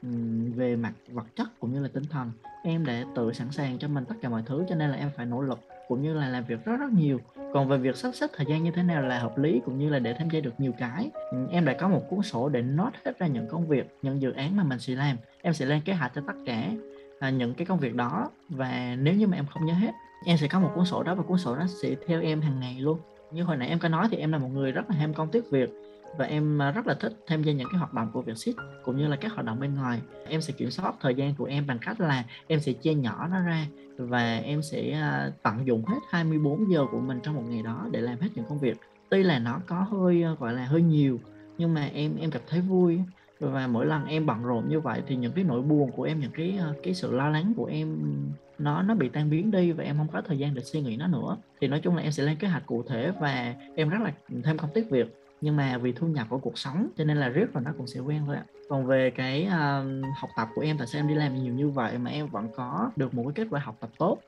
ừ, 0.02 0.08
về 0.54 0.76
mặt 0.76 0.92
vật 1.08 1.26
chất 1.36 1.48
cũng 1.60 1.72
như 1.72 1.82
là 1.82 1.88
tinh 1.92 2.04
thần, 2.10 2.30
em 2.64 2.86
đã 2.86 3.04
tự 3.14 3.32
sẵn 3.32 3.50
sàng 3.50 3.78
cho 3.78 3.88
mình 3.88 4.04
tất 4.04 4.14
cả 4.22 4.28
mọi 4.28 4.42
thứ, 4.46 4.64
cho 4.68 4.74
nên 4.74 4.90
là 4.90 4.96
em 4.96 5.10
phải 5.16 5.26
nỗ 5.26 5.42
lực 5.42 5.60
cũng 5.92 6.02
như 6.02 6.14
là 6.14 6.28
làm 6.28 6.44
việc 6.44 6.64
rất 6.64 6.76
rất 6.76 6.92
nhiều. 6.92 7.20
Còn 7.52 7.68
về 7.68 7.78
việc 7.78 7.96
sắp 7.96 8.10
xếp 8.14 8.30
thời 8.36 8.46
gian 8.46 8.64
như 8.64 8.70
thế 8.70 8.82
nào 8.82 9.02
là 9.02 9.18
hợp 9.18 9.38
lý 9.38 9.60
cũng 9.64 9.78
như 9.78 9.90
là 9.90 9.98
để 9.98 10.14
tham 10.18 10.30
gia 10.30 10.40
được 10.40 10.54
nhiều 10.58 10.72
cái 10.78 11.10
ừ, 11.30 11.38
em 11.50 11.64
đã 11.64 11.72
có 11.72 11.88
một 11.88 12.02
cuốn 12.10 12.22
sổ 12.22 12.48
để 12.48 12.62
note 12.62 12.98
hết 13.04 13.18
ra 13.18 13.26
những 13.26 13.48
công 13.48 13.68
việc 13.68 13.96
những 14.02 14.22
dự 14.22 14.32
án 14.32 14.56
mà 14.56 14.64
mình 14.64 14.78
sẽ 14.78 14.94
làm. 14.94 15.16
Em 15.42 15.54
sẽ 15.54 15.66
lên 15.66 15.80
kế 15.84 15.92
hoạch 15.92 16.12
cho 16.14 16.22
tất 16.26 16.32
cả 16.46 16.68
à, 17.20 17.30
những 17.30 17.54
cái 17.54 17.66
công 17.66 17.78
việc 17.78 17.94
đó 17.94 18.30
và 18.48 18.96
nếu 18.98 19.14
như 19.14 19.26
mà 19.26 19.36
em 19.36 19.46
không 19.46 19.66
nhớ 19.66 19.74
hết 19.74 19.92
em 20.26 20.36
sẽ 20.36 20.48
có 20.48 20.60
một 20.60 20.70
cuốn 20.74 20.84
sổ 20.84 21.02
đó 21.02 21.14
và 21.14 21.22
cuốn 21.22 21.38
sổ 21.38 21.56
đó 21.56 21.66
sẽ 21.82 21.94
theo 22.06 22.22
em 22.22 22.40
hàng 22.40 22.60
ngày 22.60 22.76
luôn. 22.80 22.98
Như 23.30 23.42
hồi 23.42 23.56
nãy 23.56 23.68
em 23.68 23.78
có 23.78 23.88
nói 23.88 24.08
thì 24.10 24.16
em 24.16 24.32
là 24.32 24.38
một 24.38 24.48
người 24.48 24.72
rất 24.72 24.90
là 24.90 24.96
ham 24.96 25.14
công 25.14 25.28
tiếc 25.28 25.50
việc 25.50 25.70
và 26.16 26.24
em 26.24 26.62
à, 26.62 26.70
rất 26.70 26.86
là 26.86 26.94
thích 26.94 27.12
tham 27.26 27.42
gia 27.42 27.52
những 27.52 27.68
cái 27.72 27.78
hoạt 27.78 27.94
động 27.94 28.10
của 28.12 28.22
Vietsit 28.22 28.56
cũng 28.84 28.96
như 28.96 29.08
là 29.08 29.16
các 29.16 29.32
hoạt 29.32 29.46
động 29.46 29.60
bên 29.60 29.74
ngoài. 29.74 30.00
Em 30.28 30.40
sẽ 30.40 30.52
kiểm 30.52 30.70
soát 30.70 30.94
thời 31.00 31.14
gian 31.14 31.34
của 31.34 31.44
em 31.44 31.66
bằng 31.66 31.78
cách 31.78 32.00
là 32.00 32.24
em 32.46 32.60
sẽ 32.60 32.72
chia 32.72 32.94
nhỏ 32.94 33.28
nó 33.30 33.40
ra 33.40 33.66
và 33.96 34.36
em 34.36 34.62
sẽ 34.62 34.90
à, 34.90 35.32
tận 35.42 35.66
dụng 35.66 35.84
hết 35.84 35.98
24 36.10 36.72
giờ 36.72 36.86
của 36.90 37.00
mình 37.00 37.20
trong 37.22 37.34
một 37.34 37.44
ngày 37.48 37.62
đó 37.62 37.88
để 37.90 38.00
làm 38.00 38.20
hết 38.20 38.28
những 38.34 38.44
công 38.48 38.58
việc. 38.58 38.76
Tuy 39.08 39.22
là 39.22 39.38
nó 39.38 39.60
có 39.66 39.86
hơi 39.90 40.22
à, 40.22 40.34
gọi 40.38 40.52
là 40.52 40.64
hơi 40.64 40.82
nhiều, 40.82 41.20
nhưng 41.58 41.74
mà 41.74 41.90
em 41.94 42.16
em 42.16 42.30
cảm 42.30 42.42
thấy 42.48 42.60
vui. 42.60 43.00
Và 43.40 43.66
mỗi 43.66 43.86
lần 43.86 44.04
em 44.04 44.26
bận 44.26 44.44
rộn 44.44 44.68
như 44.68 44.80
vậy 44.80 45.02
thì 45.06 45.16
những 45.16 45.32
cái 45.32 45.44
nỗi 45.44 45.62
buồn 45.62 45.92
của 45.92 46.02
em, 46.02 46.20
những 46.20 46.30
cái 46.34 46.58
cái 46.82 46.94
sự 46.94 47.12
lo 47.12 47.28
lắng 47.28 47.52
của 47.56 47.64
em, 47.64 47.98
nó 48.58 48.82
nó 48.82 48.94
bị 48.94 49.08
tan 49.08 49.30
biến 49.30 49.50
đi 49.50 49.72
và 49.72 49.84
em 49.84 49.96
không 49.96 50.08
có 50.12 50.22
thời 50.22 50.38
gian 50.38 50.54
để 50.54 50.62
suy 50.62 50.80
nghĩ 50.80 50.96
nó 50.96 51.06
nữa. 51.06 51.36
Thì 51.60 51.68
nói 51.68 51.80
chung 51.80 51.96
là 51.96 52.02
em 52.02 52.12
sẽ 52.12 52.22
lên 52.22 52.36
kế 52.36 52.48
hoạch 52.48 52.66
cụ 52.66 52.82
thể 52.88 53.12
và 53.20 53.54
em 53.76 53.88
rất 53.88 53.98
là 54.02 54.12
thêm 54.44 54.58
công 54.58 54.70
tiếc 54.74 54.90
việc 54.90 55.16
nhưng 55.42 55.56
mà 55.56 55.78
vì 55.78 55.92
thu 55.92 56.06
nhập 56.06 56.26
của 56.30 56.38
cuộc 56.38 56.58
sống 56.58 56.88
cho 56.96 57.04
nên 57.04 57.16
là 57.16 57.28
riết 57.28 57.52
rồi 57.52 57.62
nó 57.64 57.70
cũng 57.76 57.86
sẽ 57.86 58.00
quen 58.00 58.22
thôi 58.26 58.36
ạ. 58.36 58.44
Còn 58.68 58.86
về 58.86 59.10
cái 59.10 59.46
uh, 59.46 60.04
học 60.16 60.30
tập 60.36 60.48
của 60.54 60.62
em 60.62 60.78
tại 60.78 60.86
sao 60.86 61.00
em 61.00 61.08
đi 61.08 61.14
làm 61.14 61.34
nhiều 61.34 61.54
như 61.54 61.68
vậy 61.68 61.98
mà 61.98 62.10
em 62.10 62.26
vẫn 62.26 62.48
có 62.56 62.90
được 62.96 63.14
một 63.14 63.22
cái 63.22 63.32
kết 63.34 63.46
quả 63.50 63.60
học 63.60 63.76
tập 63.80 63.90
tốt? 63.98 64.18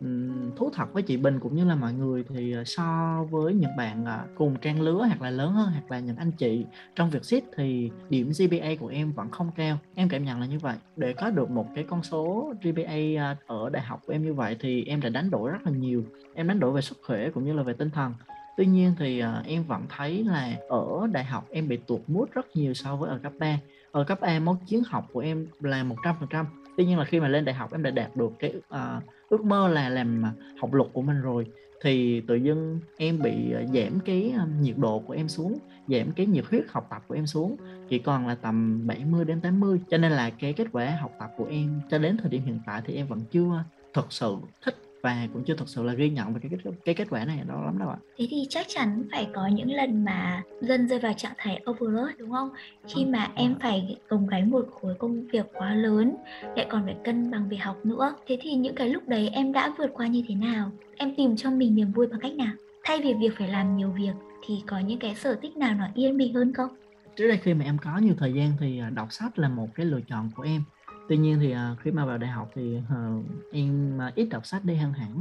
Thú 0.57 0.71
thật 0.75 0.93
với 0.93 1.03
chị 1.03 1.17
Bình 1.17 1.41
cũng 1.41 1.57
như 1.57 1.65
là 1.65 1.75
mọi 1.75 1.93
người 1.93 2.25
thì 2.29 2.53
ờ, 2.53 2.65
so 2.65 3.19
với 3.31 3.55
những 3.55 3.77
bạn 3.77 4.03
uh, 4.03 4.07
ờ, 4.07 4.25
cùng 4.35 4.57
trang 4.57 4.81
lứa 4.81 5.05
hoặc 5.07 5.23
là 5.23 5.31
lớn 5.31 5.53
hơn 5.53 5.71
hoặc 5.73 5.91
là 5.91 5.99
những 5.99 6.17
anh 6.17 6.33
chị 6.33 6.67
trong 6.95 7.11
việc 7.11 7.25
ship 7.25 7.43
thì 7.57 7.91
điểm 8.09 8.33
GPA 8.39 8.69
của 8.81 8.89
em 8.89 9.13
vẫn 9.13 9.31
không 9.31 9.51
cao. 9.57 9.79
Em 9.95 10.09
cảm 10.09 10.25
nhận 10.25 10.41
là 10.41 10.47
như 10.47 10.59
vậy. 10.59 10.77
Để 10.97 11.13
có 11.13 11.31
được 11.31 11.51
một 11.51 11.67
cái 11.75 11.85
con 11.85 12.03
số 12.03 12.53
GPA 12.63 13.33
uh, 13.33 13.47
ở 13.47 13.71
đại 13.71 13.83
học 13.83 14.01
của 14.07 14.13
em 14.13 14.23
như 14.23 14.35
vậy 14.35 14.57
thì 14.61 14.85
em 14.85 15.01
đã 15.01 15.09
đánh 15.09 15.31
đổi 15.31 15.51
rất 15.51 15.67
là 15.67 15.73
nhiều. 15.73 16.05
Em 16.35 16.49
đánh 16.49 16.61
đổi 16.61 16.73
về 16.73 16.81
sức 16.81 16.99
khỏe 17.07 17.31
cũng 17.31 17.45
như 17.45 17.53
là 17.53 17.63
về 17.63 17.73
tinh 17.73 17.91
thần 17.91 18.15
tuy 18.57 18.67
nhiên 18.67 18.95
thì 18.99 19.23
uh, 19.23 19.47
em 19.47 19.65
vẫn 19.65 19.83
thấy 19.97 20.25
là 20.25 20.57
ở 20.69 21.07
đại 21.13 21.25
học 21.25 21.47
em 21.51 21.69
bị 21.69 21.77
tuột 21.77 22.01
mút 22.07 22.33
rất 22.33 22.57
nhiều 22.57 22.75
so 22.75 22.97
với 22.97 23.11
ở 23.11 23.19
cấp 23.19 23.33
3 23.39 23.59
ở 23.93 24.05
cấp 24.05 24.21
A 24.21 24.39
mốt 24.41 24.57
chiến 24.67 24.83
học 24.87 25.09
của 25.13 25.21
em 25.21 25.47
là 25.61 25.85
100% 25.85 26.45
tuy 26.77 26.85
nhiên 26.85 26.99
là 26.99 27.05
khi 27.05 27.21
mà 27.21 27.29
lên 27.29 27.45
đại 27.45 27.55
học 27.55 27.73
em 27.73 27.83
đã 27.83 27.91
đạt 27.91 28.17
được 28.17 28.33
cái 28.39 28.53
uh, 28.57 29.03
ước 29.29 29.45
mơ 29.45 29.69
là 29.69 29.89
làm 29.89 30.23
ờ, 30.23 30.31
học 30.61 30.75
luật 30.75 30.91
của 30.93 31.03
mình 31.03 31.21
rồi 31.21 31.47
thì 31.83 32.21
tự 32.21 32.35
dưng 32.35 32.81
em 32.97 33.23
bị 33.23 33.55
giảm 33.75 34.01
cái 34.05 34.35
nhiệt 34.61 34.77
độ 34.79 34.99
của 34.99 35.13
em 35.13 35.29
xuống 35.29 35.59
giảm 35.89 36.13
cái 36.17 36.27
nhiệt 36.27 36.45
huyết 36.51 36.65
học 36.69 36.87
tập 36.91 37.05
của 37.09 37.15
em 37.15 37.27
xuống 37.27 37.57
chỉ 37.89 37.99
còn 37.99 38.27
là 38.27 38.35
tầm 38.35 38.87
70 38.87 39.25
đến 39.25 39.41
80 39.41 39.81
cho 39.91 39.99
nên 39.99 40.13
là 40.13 40.31
cái 40.31 40.53
kết 40.53 40.67
quả 40.73 40.99
học 41.01 41.13
tập 41.21 41.31
của 41.37 41.47
em 41.51 41.81
cho 41.91 41.99
đến 41.99 42.17
thời 42.17 42.31
điểm 42.31 42.43
hiện 42.45 42.61
tại 42.67 42.83
thì 42.87 42.95
em 42.95 43.07
vẫn 43.07 43.21
chưa 43.33 43.65
thật 43.95 44.13
sự 44.13 44.37
thích 44.65 44.84
và 45.05 45.29
cũng 45.33 45.45
chưa 45.45 45.55
thật 45.55 45.69
sự 45.69 45.83
là 45.83 45.95
ghi 45.95 46.11
nhận 46.11 46.35
về 46.35 46.41
cái 46.43 46.51
kết 46.51 46.71
cái 46.85 46.95
kết 46.95 47.07
quả 47.11 47.25
này 47.25 47.43
đó 47.49 47.63
lắm 47.65 47.79
đâu 47.79 47.89
ạ. 47.89 47.97
Thế 48.17 48.27
thì 48.31 48.47
chắc 48.49 48.67
chắn 48.69 49.03
phải 49.13 49.29
có 49.35 49.47
những 49.47 49.73
lần 49.73 50.05
mà 50.05 50.43
dân 50.61 50.89
rơi 50.89 50.99
vào 50.99 51.13
trạng 51.13 51.33
thái 51.37 51.63
overload 51.71 52.11
đúng 52.19 52.31
không? 52.31 52.51
Khi 52.89 53.05
mà 53.05 53.31
em 53.35 53.55
phải 53.61 53.97
gồng 54.09 54.27
gánh 54.27 54.51
một 54.51 54.65
khối 54.81 54.95
công 54.99 55.27
việc 55.27 55.47
quá 55.55 55.75
lớn, 55.75 56.17
lại 56.57 56.67
còn 56.71 56.85
phải 56.85 56.97
cân 57.05 57.31
bằng 57.31 57.49
việc 57.49 57.57
học 57.57 57.77
nữa. 57.87 58.15
Thế 58.27 58.39
thì 58.41 58.55
những 58.55 58.75
cái 58.75 58.89
lúc 58.89 59.09
đấy 59.09 59.31
em 59.33 59.53
đã 59.53 59.73
vượt 59.79 59.91
qua 59.95 60.07
như 60.07 60.25
thế 60.29 60.35
nào? 60.35 60.71
Em 60.97 61.15
tìm 61.17 61.37
cho 61.37 61.51
mình 61.51 61.75
niềm 61.75 61.93
vui 61.93 62.07
bằng 62.07 62.21
cách 62.21 62.35
nào? 62.35 62.53
Thay 62.85 63.01
vì 63.03 63.15
việc 63.15 63.31
phải 63.39 63.49
làm 63.49 63.77
nhiều 63.77 63.91
việc 63.91 64.13
thì 64.47 64.63
có 64.67 64.79
những 64.79 64.99
cái 64.99 65.15
sở 65.15 65.35
thích 65.43 65.57
nào 65.57 65.75
nó 65.75 65.87
yên 65.95 66.17
bình 66.17 66.35
hơn 66.35 66.53
không? 66.53 66.71
Trước 67.17 67.27
đây 67.29 67.39
khi 67.43 67.55
mà 67.55 67.65
em 67.65 67.79
có 67.79 67.99
nhiều 67.99 68.15
thời 68.19 68.33
gian 68.33 68.53
thì 68.61 68.79
à, 68.79 68.91
đọc 68.91 69.13
sách 69.13 69.39
là 69.39 69.49
một 69.49 69.69
cái 69.75 69.87
lựa 69.87 70.01
chọn 70.09 70.31
của 70.37 70.43
em 70.43 70.63
tuy 71.09 71.17
nhiên 71.17 71.39
thì 71.41 71.53
uh, 71.53 71.79
khi 71.81 71.91
mà 71.91 72.05
vào 72.05 72.19
đại 72.19 72.31
học 72.31 72.51
thì 72.55 72.77
uh, 72.79 73.25
em 73.53 73.99
uh, 74.09 74.15
ít 74.15 74.25
đọc 74.25 74.47
sách 74.47 74.65
đi 74.65 74.75
hơn 74.75 74.93
hẳn. 74.93 75.21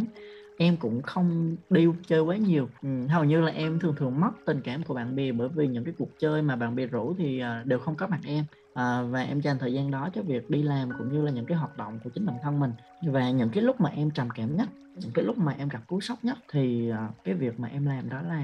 Em 0.57 0.77
cũng 0.77 1.01
không 1.01 1.55
đi 1.69 1.87
chơi 2.07 2.21
quá 2.21 2.37
nhiều. 2.37 2.69
Ừ, 2.81 3.07
hầu 3.07 3.23
như 3.23 3.41
là 3.41 3.51
em 3.51 3.79
thường 3.79 3.95
thường 3.97 4.19
mất 4.19 4.31
tình 4.45 4.61
cảm 4.61 4.83
của 4.83 4.93
bạn 4.93 5.15
bè 5.15 5.31
bởi 5.31 5.49
vì 5.49 5.67
những 5.67 5.83
cái 5.83 5.93
cuộc 5.97 6.09
chơi 6.19 6.41
mà 6.41 6.55
bạn 6.55 6.75
bè 6.75 6.85
rủ 6.85 7.13
thì 7.17 7.43
uh, 7.43 7.65
đều 7.65 7.79
không 7.79 7.95
có 7.95 8.07
mặt 8.07 8.19
em. 8.25 8.45
À, 8.73 9.01
và 9.01 9.21
em 9.21 9.39
dành 9.39 9.57
thời 9.59 9.73
gian 9.73 9.91
đó 9.91 10.09
cho 10.13 10.21
việc 10.21 10.49
đi 10.49 10.63
làm 10.63 10.89
cũng 10.97 11.13
như 11.13 11.21
là 11.21 11.31
những 11.31 11.45
cái 11.45 11.57
hoạt 11.57 11.77
động 11.77 11.99
của 12.03 12.09
chính 12.09 12.25
bản 12.25 12.35
thân 12.43 12.59
mình. 12.59 12.71
Và 13.07 13.31
những 13.31 13.49
cái 13.49 13.63
lúc 13.63 13.81
mà 13.81 13.89
em 13.89 14.11
trầm 14.11 14.29
cảm 14.29 14.55
nhất 14.55 14.69
những 14.95 15.11
cái 15.13 15.25
lúc 15.25 15.37
mà 15.37 15.55
em 15.57 15.67
gặp 15.67 15.87
cú 15.87 16.01
sốc 16.01 16.19
nhất 16.23 16.37
thì 16.51 16.91
uh, 16.91 17.23
cái 17.23 17.35
việc 17.35 17.59
mà 17.59 17.67
em 17.67 17.85
làm 17.85 18.09
đó 18.09 18.21
là 18.21 18.43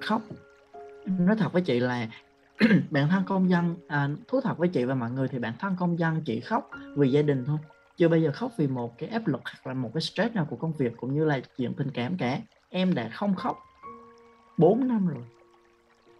khóc. 0.00 0.22
Nói 1.06 1.36
thật 1.36 1.52
với 1.52 1.62
chị 1.62 1.80
là 1.80 2.08
bạn 2.90 3.08
thân 3.08 3.24
công 3.26 3.50
dân 3.50 3.76
à, 3.88 4.08
thú 4.28 4.40
thật 4.40 4.58
với 4.58 4.68
chị 4.68 4.84
và 4.84 4.94
mọi 4.94 5.10
người 5.10 5.28
thì 5.28 5.38
bạn 5.38 5.52
thân 5.58 5.76
công 5.78 5.98
dân 5.98 6.22
chị 6.24 6.40
khóc 6.40 6.70
vì 6.96 7.10
gia 7.10 7.22
đình 7.22 7.44
thôi. 7.44 7.58
Chưa 7.96 8.08
bao 8.08 8.20
giờ 8.20 8.30
khóc 8.34 8.52
vì 8.58 8.66
một 8.66 8.98
cái 8.98 9.08
áp 9.08 9.26
lực 9.26 9.40
hoặc 9.44 9.66
là 9.66 9.74
một 9.74 9.90
cái 9.94 10.00
stress 10.00 10.34
nào 10.34 10.46
của 10.50 10.56
công 10.56 10.72
việc 10.72 10.92
cũng 10.96 11.14
như 11.14 11.24
là 11.24 11.40
chuyện 11.56 11.74
tình 11.74 11.90
cảm 11.90 12.16
cả. 12.16 12.38
Em 12.70 12.94
đã 12.94 13.08
không 13.08 13.34
khóc 13.34 13.58
4 14.58 14.88
năm 14.88 15.08
rồi 15.08 15.24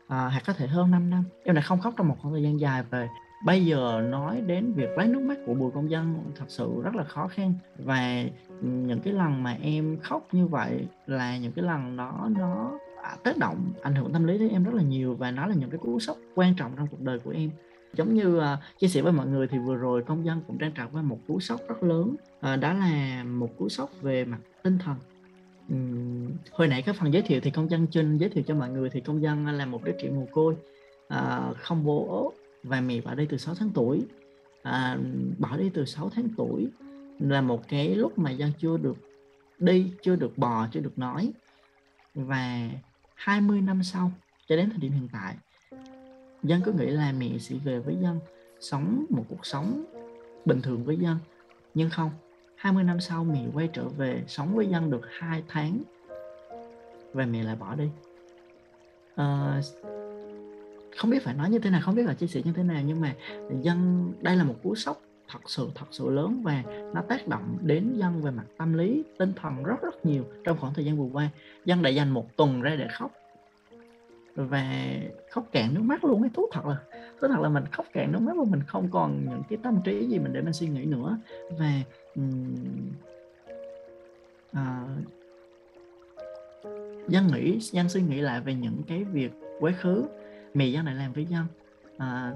à, 0.09 0.29
hoặc 0.29 0.43
có 0.47 0.53
thể 0.53 0.67
hơn 0.67 0.91
5 0.91 1.11
năm. 1.11 1.25
Em 1.45 1.55
đã 1.55 1.63
không 1.63 1.81
khóc 1.81 1.95
trong 1.97 2.09
một 2.09 2.17
khoảng 2.21 2.35
thời 2.35 2.43
gian 2.43 2.61
dài 2.61 2.83
về 2.91 3.09
bây 3.45 3.65
giờ 3.65 4.03
nói 4.11 4.41
đến 4.41 4.73
việc 4.73 4.89
lấy 4.97 5.09
nước 5.09 5.21
mắt 5.21 5.39
của 5.47 5.55
bùi 5.55 5.71
công 5.71 5.91
dân 5.91 6.33
thật 6.37 6.45
sự 6.49 6.83
rất 6.83 6.95
là 6.95 7.05
khó 7.05 7.29
khăn. 7.29 7.55
Và 7.79 8.25
những 8.61 9.01
cái 9.01 9.13
lần 9.13 9.43
mà 9.43 9.57
em 9.63 9.99
khóc 10.03 10.29
như 10.33 10.47
vậy 10.47 10.89
là 11.07 11.39
những 11.39 11.53
cái 11.53 11.65
lần 11.65 11.97
đó 11.97 12.29
nó 12.31 12.79
À, 13.03 13.17
tác 13.23 13.39
động 13.39 13.73
ảnh 13.83 13.95
hưởng 13.95 14.13
tâm 14.13 14.25
lý 14.25 14.39
đến 14.39 14.49
em 14.49 14.65
rất 14.65 14.75
là 14.75 14.83
nhiều 14.83 15.15
và 15.15 15.31
nó 15.31 15.47
là 15.47 15.55
những 15.55 15.71
cái 15.71 15.79
cú 15.79 16.01
sốc 16.01 16.17
quan 16.35 16.55
trọng 16.55 16.73
trong 16.77 16.87
cuộc 16.91 17.01
đời 17.01 17.19
của 17.19 17.31
em. 17.31 17.51
Giống 17.95 18.15
như 18.15 18.39
uh, 18.39 18.45
chia 18.79 18.89
sẻ 18.89 19.03
với 19.03 19.13
mọi 19.13 19.27
người 19.27 19.47
thì 19.47 19.59
vừa 19.59 19.77
rồi 19.77 20.03
công 20.03 20.25
dân 20.25 20.41
cũng 20.47 20.59
đang 20.59 20.73
trải 20.73 20.87
qua 20.93 21.03
một 21.03 21.19
cú 21.29 21.41
sốc 21.41 21.61
rất 21.69 21.83
lớn 21.83 22.15
uh, 22.37 22.61
đó 22.61 22.73
là 22.73 23.25
một 23.25 23.59
cú 23.59 23.69
sốc 23.69 23.91
về 24.01 24.25
mặt 24.25 24.39
tinh 24.63 24.79
thần. 24.79 24.97
Um, 25.69 26.31
hồi 26.53 26.69
nãy 26.69 26.83
cái 26.83 26.95
phần 26.99 27.13
giới 27.13 27.23
thiệu 27.23 27.41
thì 27.43 27.51
công 27.51 27.71
dân 27.71 27.87
trên 27.87 28.19
giới 28.19 28.31
thiệu 28.31 28.45
cho 28.47 28.55
mọi 28.55 28.71
người 28.71 28.91
thì 28.91 29.01
công 29.01 29.23
dân 29.23 29.47
là 29.47 29.67
một 29.67 29.85
đứa 29.85 29.93
trẻ 30.03 30.11
mồ 30.11 30.27
côi 30.33 30.55
uh, 31.15 31.57
không 31.59 31.85
bố 31.85 32.33
và 32.63 32.81
mẹ 32.81 33.01
bỏ 33.01 33.15
đi 33.15 33.27
từ 33.27 33.37
6 33.37 33.55
tháng 33.55 33.71
tuổi 33.71 34.03
uh, 34.69 35.01
bỏ 35.39 35.57
đi 35.57 35.71
từ 35.75 35.85
6 35.85 36.11
tháng 36.11 36.29
tuổi 36.37 36.69
là 37.19 37.41
một 37.41 37.69
cái 37.69 37.95
lúc 37.95 38.19
mà 38.19 38.31
dân 38.31 38.51
chưa 38.59 38.77
được 38.77 38.97
đi 39.59 39.93
chưa 40.03 40.17
được 40.17 40.39
bò 40.39 40.69
chưa 40.73 40.81
được 40.81 40.99
nói. 40.99 41.33
Và 42.15 42.71
20 43.23 43.61
năm 43.61 43.83
sau 43.83 44.13
cho 44.49 44.57
đến 44.57 44.71
thời 44.71 44.79
điểm 44.79 44.93
hiện 44.93 45.09
tại 45.13 45.35
dân 46.43 46.61
cứ 46.65 46.73
nghĩ 46.73 46.87
là 46.87 47.13
mẹ 47.13 47.39
sẽ 47.39 47.57
về 47.65 47.79
với 47.79 47.97
dân 48.03 48.19
sống 48.61 49.05
một 49.11 49.25
cuộc 49.29 49.47
sống 49.47 49.85
bình 50.45 50.63
thường 50.63 50.85
với 50.85 50.97
dân. 50.97 51.17
Nhưng 51.75 51.91
không 51.91 52.11
20 52.57 52.85
năm 52.85 53.01
sau 53.01 53.25
mẹ 53.25 53.45
quay 53.55 53.69
trở 53.73 53.89
về 53.89 54.23
sống 54.27 54.55
với 54.55 54.67
dân 54.67 54.91
được 54.91 55.01
2 55.19 55.43
tháng 55.49 55.79
và 57.13 57.27
mẹ 57.27 57.43
lại 57.43 57.57
bỏ 57.57 57.75
đi. 57.75 57.89
À, 59.15 59.61
không 60.97 61.11
biết 61.11 61.25
phải 61.25 61.35
nói 61.35 61.51
như 61.51 61.59
thế 61.59 61.71
nào 61.71 61.81
không 61.85 61.95
biết 61.95 62.07
là 62.07 62.15
chia 62.15 62.27
sẻ 62.27 62.41
như 62.45 62.53
thế 62.53 62.63
nào 62.63 62.83
nhưng 62.87 63.01
mà 63.01 63.15
dân 63.61 64.13
đây 64.21 64.37
là 64.37 64.45
một 64.45 64.55
cú 64.63 64.75
sốc 64.75 65.03
thật 65.33 65.41
sự 65.47 65.69
thật 65.75 65.87
sự 65.91 66.11
lớn 66.11 66.41
và 66.43 66.63
nó 66.95 67.03
tác 67.03 67.29
động 67.29 67.59
đến 67.61 67.93
dân 67.97 68.23
về 68.23 68.31
mặt 68.31 68.45
tâm 68.59 68.73
lý 68.73 69.03
tinh 69.19 69.33
thần 69.37 69.63
rất 69.65 69.83
rất 69.83 70.07
nhiều 70.07 70.25
trong 70.45 70.59
khoảng 70.59 70.75
thời 70.75 70.85
gian 70.85 70.99
vừa 70.99 71.09
qua. 71.13 71.29
Dân 71.65 71.83
đã 71.83 71.91
dành 71.91 72.11
một 72.11 72.37
tuần 72.37 72.61
ra 72.61 72.77
để 72.77 72.89
khóc. 72.93 73.13
Và 74.35 74.95
khóc 75.31 75.49
cạn 75.53 75.75
nước 75.75 75.81
mắt 75.81 76.05
luôn 76.05 76.23
ấy 76.23 76.31
thú 76.35 76.49
thật 76.53 76.67
là 76.67 76.77
thú 77.21 77.29
thật 77.29 77.41
là 77.41 77.49
mình 77.49 77.65
khóc 77.73 77.87
cạn 77.93 78.13
nước 78.13 78.19
mắt 78.21 78.33
và 78.37 78.45
mình 78.45 78.63
không 78.67 78.89
còn 78.91 79.27
những 79.31 79.43
cái 79.49 79.59
tâm 79.63 79.81
trí 79.85 80.07
gì 80.07 80.19
mình 80.19 80.33
để 80.33 80.41
mình 80.41 80.53
suy 80.53 80.69
nghĩ 80.69 80.85
nữa. 80.85 81.19
Và 81.59 81.73
um, 82.15 82.55
uh, 84.51 84.89
dân 87.09 87.27
nghĩ 87.27 87.59
dân 87.61 87.89
suy 87.89 88.03
nghĩ 88.03 88.21
lại 88.21 88.41
về 88.41 88.55
những 88.55 88.83
cái 88.89 89.05
việc 89.05 89.33
quá 89.61 89.73
khứ. 89.81 90.05
Mẹ 90.55 90.67
dân 90.67 90.87
lại 90.87 90.95
làm 90.95 91.13
với 91.13 91.25
dân. 91.25 91.45
À, 91.99 92.33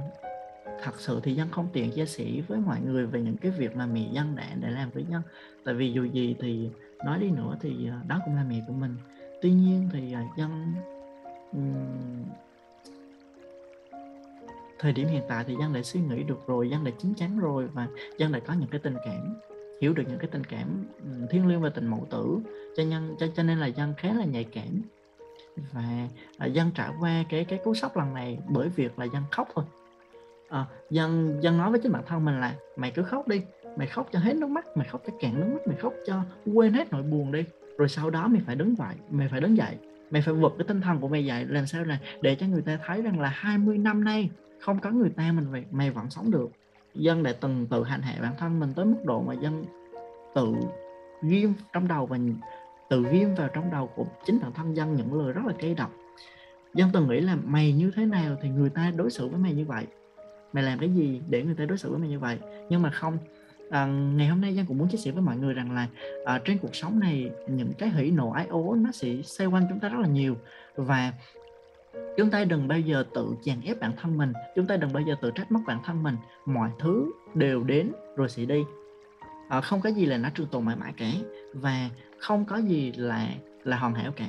thật 0.82 1.00
sự 1.00 1.20
thì 1.22 1.34
dân 1.34 1.48
không 1.50 1.68
tiện 1.72 1.90
chia 1.90 2.06
sẻ 2.06 2.24
với 2.48 2.58
mọi 2.58 2.80
người 2.80 3.06
về 3.06 3.20
những 3.20 3.36
cái 3.36 3.50
việc 3.50 3.76
mà 3.76 3.86
mẹ 3.86 4.08
dân 4.12 4.36
đã 4.36 4.46
để 4.60 4.70
làm 4.70 4.90
với 4.90 5.04
dân. 5.10 5.22
Tại 5.64 5.74
vì 5.74 5.92
dù 5.92 6.04
gì 6.04 6.36
thì 6.40 6.70
nói 7.04 7.18
đi 7.18 7.30
nữa 7.30 7.56
thì 7.60 7.88
ờ, 7.88 7.96
đó 8.08 8.20
cũng 8.24 8.34
là 8.34 8.44
mẹ 8.48 8.64
của 8.66 8.72
mình. 8.72 8.96
Tuy 9.42 9.50
nhiên 9.50 9.88
thì 9.92 10.12
ờ, 10.12 10.20
dân 10.36 10.74
um, 11.52 12.24
thời 14.78 14.92
điểm 14.92 15.08
hiện 15.08 15.22
tại 15.28 15.44
thì 15.46 15.54
dân 15.60 15.72
đã 15.72 15.82
suy 15.82 16.00
nghĩ 16.00 16.22
được 16.22 16.46
rồi 16.46 16.70
dân 16.70 16.84
đã 16.84 16.90
chín 16.98 17.14
chắn 17.14 17.38
rồi 17.38 17.66
và 17.66 17.88
dân 18.18 18.32
đã 18.32 18.38
có 18.38 18.52
những 18.52 18.68
cái 18.68 18.80
tình 18.84 18.96
cảm 19.04 19.36
hiểu 19.80 19.94
được 19.94 20.02
những 20.08 20.18
cái 20.18 20.28
tình 20.32 20.44
cảm 20.44 20.84
thiêng 21.30 21.46
liêng 21.46 21.60
và 21.60 21.68
tình 21.68 21.86
mẫu 21.86 22.06
tử. 22.10 22.38
Cho 22.76 22.82
nhân 22.82 23.16
cho, 23.18 23.26
cho 23.36 23.42
nên 23.42 23.58
là 23.58 23.66
dân 23.66 23.94
khá 23.96 24.12
là 24.12 24.24
nhạy 24.24 24.44
cảm. 24.44 24.82
Và 25.72 26.08
ờ, 26.38 26.46
dân 26.46 26.70
trải 26.74 26.90
qua 27.00 27.24
cái 27.28 27.44
cái 27.44 27.58
cú 27.64 27.74
sốc 27.74 27.96
lần 27.96 28.14
này 28.14 28.38
bởi 28.48 28.68
việc 28.68 28.98
là 28.98 29.04
dân 29.04 29.22
khóc 29.30 29.48
thôi 29.54 29.64
à, 30.48 30.66
dân 30.90 31.38
dân 31.40 31.58
nói 31.58 31.70
với 31.70 31.80
chính 31.82 31.92
bản 31.92 32.02
thân 32.06 32.24
mình 32.24 32.40
là 32.40 32.54
mày 32.76 32.90
cứ 32.90 33.02
khóc 33.02 33.28
đi 33.28 33.42
mày 33.76 33.86
khóc 33.86 34.08
cho 34.12 34.18
hết 34.18 34.36
nước 34.36 34.50
mắt 34.50 34.76
mày 34.76 34.88
khóc 34.88 35.02
cho 35.06 35.12
cạn 35.20 35.40
nước 35.40 35.46
mắt 35.52 35.66
mày 35.66 35.76
khóc 35.76 35.92
cho 36.06 36.22
quên 36.54 36.72
hết 36.72 36.92
nỗi 36.92 37.02
buồn 37.02 37.32
đi. 37.32 37.44
Rồi 37.78 37.88
sau 37.88 38.10
đó 38.10 38.28
mày 38.28 38.42
phải 38.46 38.56
đứng 38.56 38.76
dậy 38.76 38.94
mày 39.10 39.28
phải 39.28 39.40
đứng 39.40 39.56
dậy 39.56 39.76
mày 40.10 40.22
phải 40.22 40.34
vượt 40.34 40.54
cái 40.58 40.64
tinh 40.68 40.80
thần 40.80 41.00
của 41.00 41.08
mày 41.08 41.24
dậy 41.24 41.44
làm 41.48 41.66
sao 41.66 41.84
là 41.84 41.98
để 42.20 42.34
cho 42.34 42.46
người 42.46 42.62
ta 42.62 42.78
thấy 42.86 43.02
rằng 43.02 43.20
là 43.20 43.28
20 43.28 43.78
năm 43.78 44.04
nay 44.04 44.30
không 44.60 44.80
có 44.80 44.90
người 44.90 45.10
ta 45.10 45.32
mình 45.32 45.50
vậy 45.50 45.64
mày 45.70 45.90
vẫn 45.90 46.10
sống 46.10 46.30
được. 46.30 46.50
Dân 46.94 47.22
đã 47.22 47.32
từng 47.40 47.66
tự 47.70 47.84
hành 47.84 48.02
hạ 48.02 48.14
bản 48.22 48.32
thân 48.38 48.60
mình 48.60 48.72
tới 48.76 48.84
mức 48.84 49.04
độ 49.04 49.22
mà 49.22 49.34
dân 49.34 49.64
tự 50.34 50.54
ghim 51.22 51.52
trong 51.72 51.88
đầu 51.88 52.06
và 52.06 52.18
tự 52.90 53.04
ghim 53.10 53.34
vào 53.34 53.48
trong 53.54 53.70
đầu 53.70 53.86
của 53.96 54.06
chính 54.26 54.40
bản 54.40 54.52
thân 54.52 54.76
dân 54.76 54.94
những 54.94 55.14
lời 55.14 55.32
rất 55.32 55.44
là 55.46 55.52
cay 55.58 55.74
độc. 55.74 55.92
Dân 56.74 56.90
từng 56.92 57.08
nghĩ 57.08 57.20
là 57.20 57.36
mày 57.44 57.72
như 57.72 57.90
thế 57.96 58.06
nào 58.06 58.36
thì 58.42 58.48
người 58.48 58.70
ta 58.70 58.92
đối 58.96 59.10
xử 59.10 59.28
với 59.28 59.40
mày 59.40 59.52
như 59.52 59.64
vậy? 59.64 59.86
Mày 60.56 60.64
làm 60.64 60.78
cái 60.78 60.88
gì 60.88 61.20
để 61.28 61.42
người 61.42 61.54
ta 61.54 61.64
đối 61.64 61.78
xử 61.78 61.90
với 61.90 61.98
mày 61.98 62.08
như 62.08 62.18
vậy? 62.18 62.38
Nhưng 62.70 62.82
mà 62.82 62.90
không 62.90 63.18
à, 63.70 63.86
ngày 63.86 64.26
hôm 64.26 64.40
nay 64.40 64.54
Giang 64.54 64.66
cũng 64.66 64.78
muốn 64.78 64.88
chia 64.88 64.98
sẻ 64.98 65.10
với 65.10 65.22
mọi 65.22 65.36
người 65.36 65.54
rằng 65.54 65.72
là 65.72 65.88
à, 66.24 66.40
trên 66.44 66.58
cuộc 66.58 66.74
sống 66.74 67.00
này 67.00 67.30
những 67.48 67.72
cái 67.78 67.90
hỉ 67.90 68.10
nộ 68.10 68.30
ái 68.30 68.46
ố 68.46 68.74
nó 68.74 68.92
sẽ 68.92 69.08
xoay 69.22 69.48
quanh 69.48 69.66
chúng 69.68 69.80
ta 69.80 69.88
rất 69.88 69.98
là 70.00 70.08
nhiều. 70.08 70.36
Và 70.76 71.12
chúng 72.16 72.30
ta 72.30 72.44
đừng 72.44 72.68
bao 72.68 72.80
giờ 72.80 73.04
tự 73.14 73.34
chèn 73.42 73.60
ép 73.60 73.80
bản 73.80 73.92
thân 74.00 74.18
mình 74.18 74.32
chúng 74.54 74.66
ta 74.66 74.76
đừng 74.76 74.92
bao 74.92 75.02
giờ 75.02 75.14
tự 75.22 75.30
trách 75.30 75.52
móc 75.52 75.62
bản 75.66 75.78
thân 75.84 76.02
mình. 76.02 76.16
Mọi 76.46 76.70
thứ 76.78 77.12
đều 77.34 77.64
đến 77.64 77.92
rồi 78.16 78.28
sẽ 78.28 78.44
đi. 78.44 78.64
À, 79.48 79.60
không 79.60 79.80
có 79.80 79.90
gì 79.90 80.06
là 80.06 80.18
nó 80.18 80.28
trường 80.34 80.46
tồn 80.46 80.64
mãi 80.64 80.76
mãi 80.76 80.92
cả. 80.96 81.10
Và 81.54 81.90
không 82.18 82.44
có 82.44 82.56
gì 82.56 82.92
là 82.96 83.28
là 83.64 83.76
hoàn 83.76 83.94
hảo 83.94 84.12
cả 84.16 84.26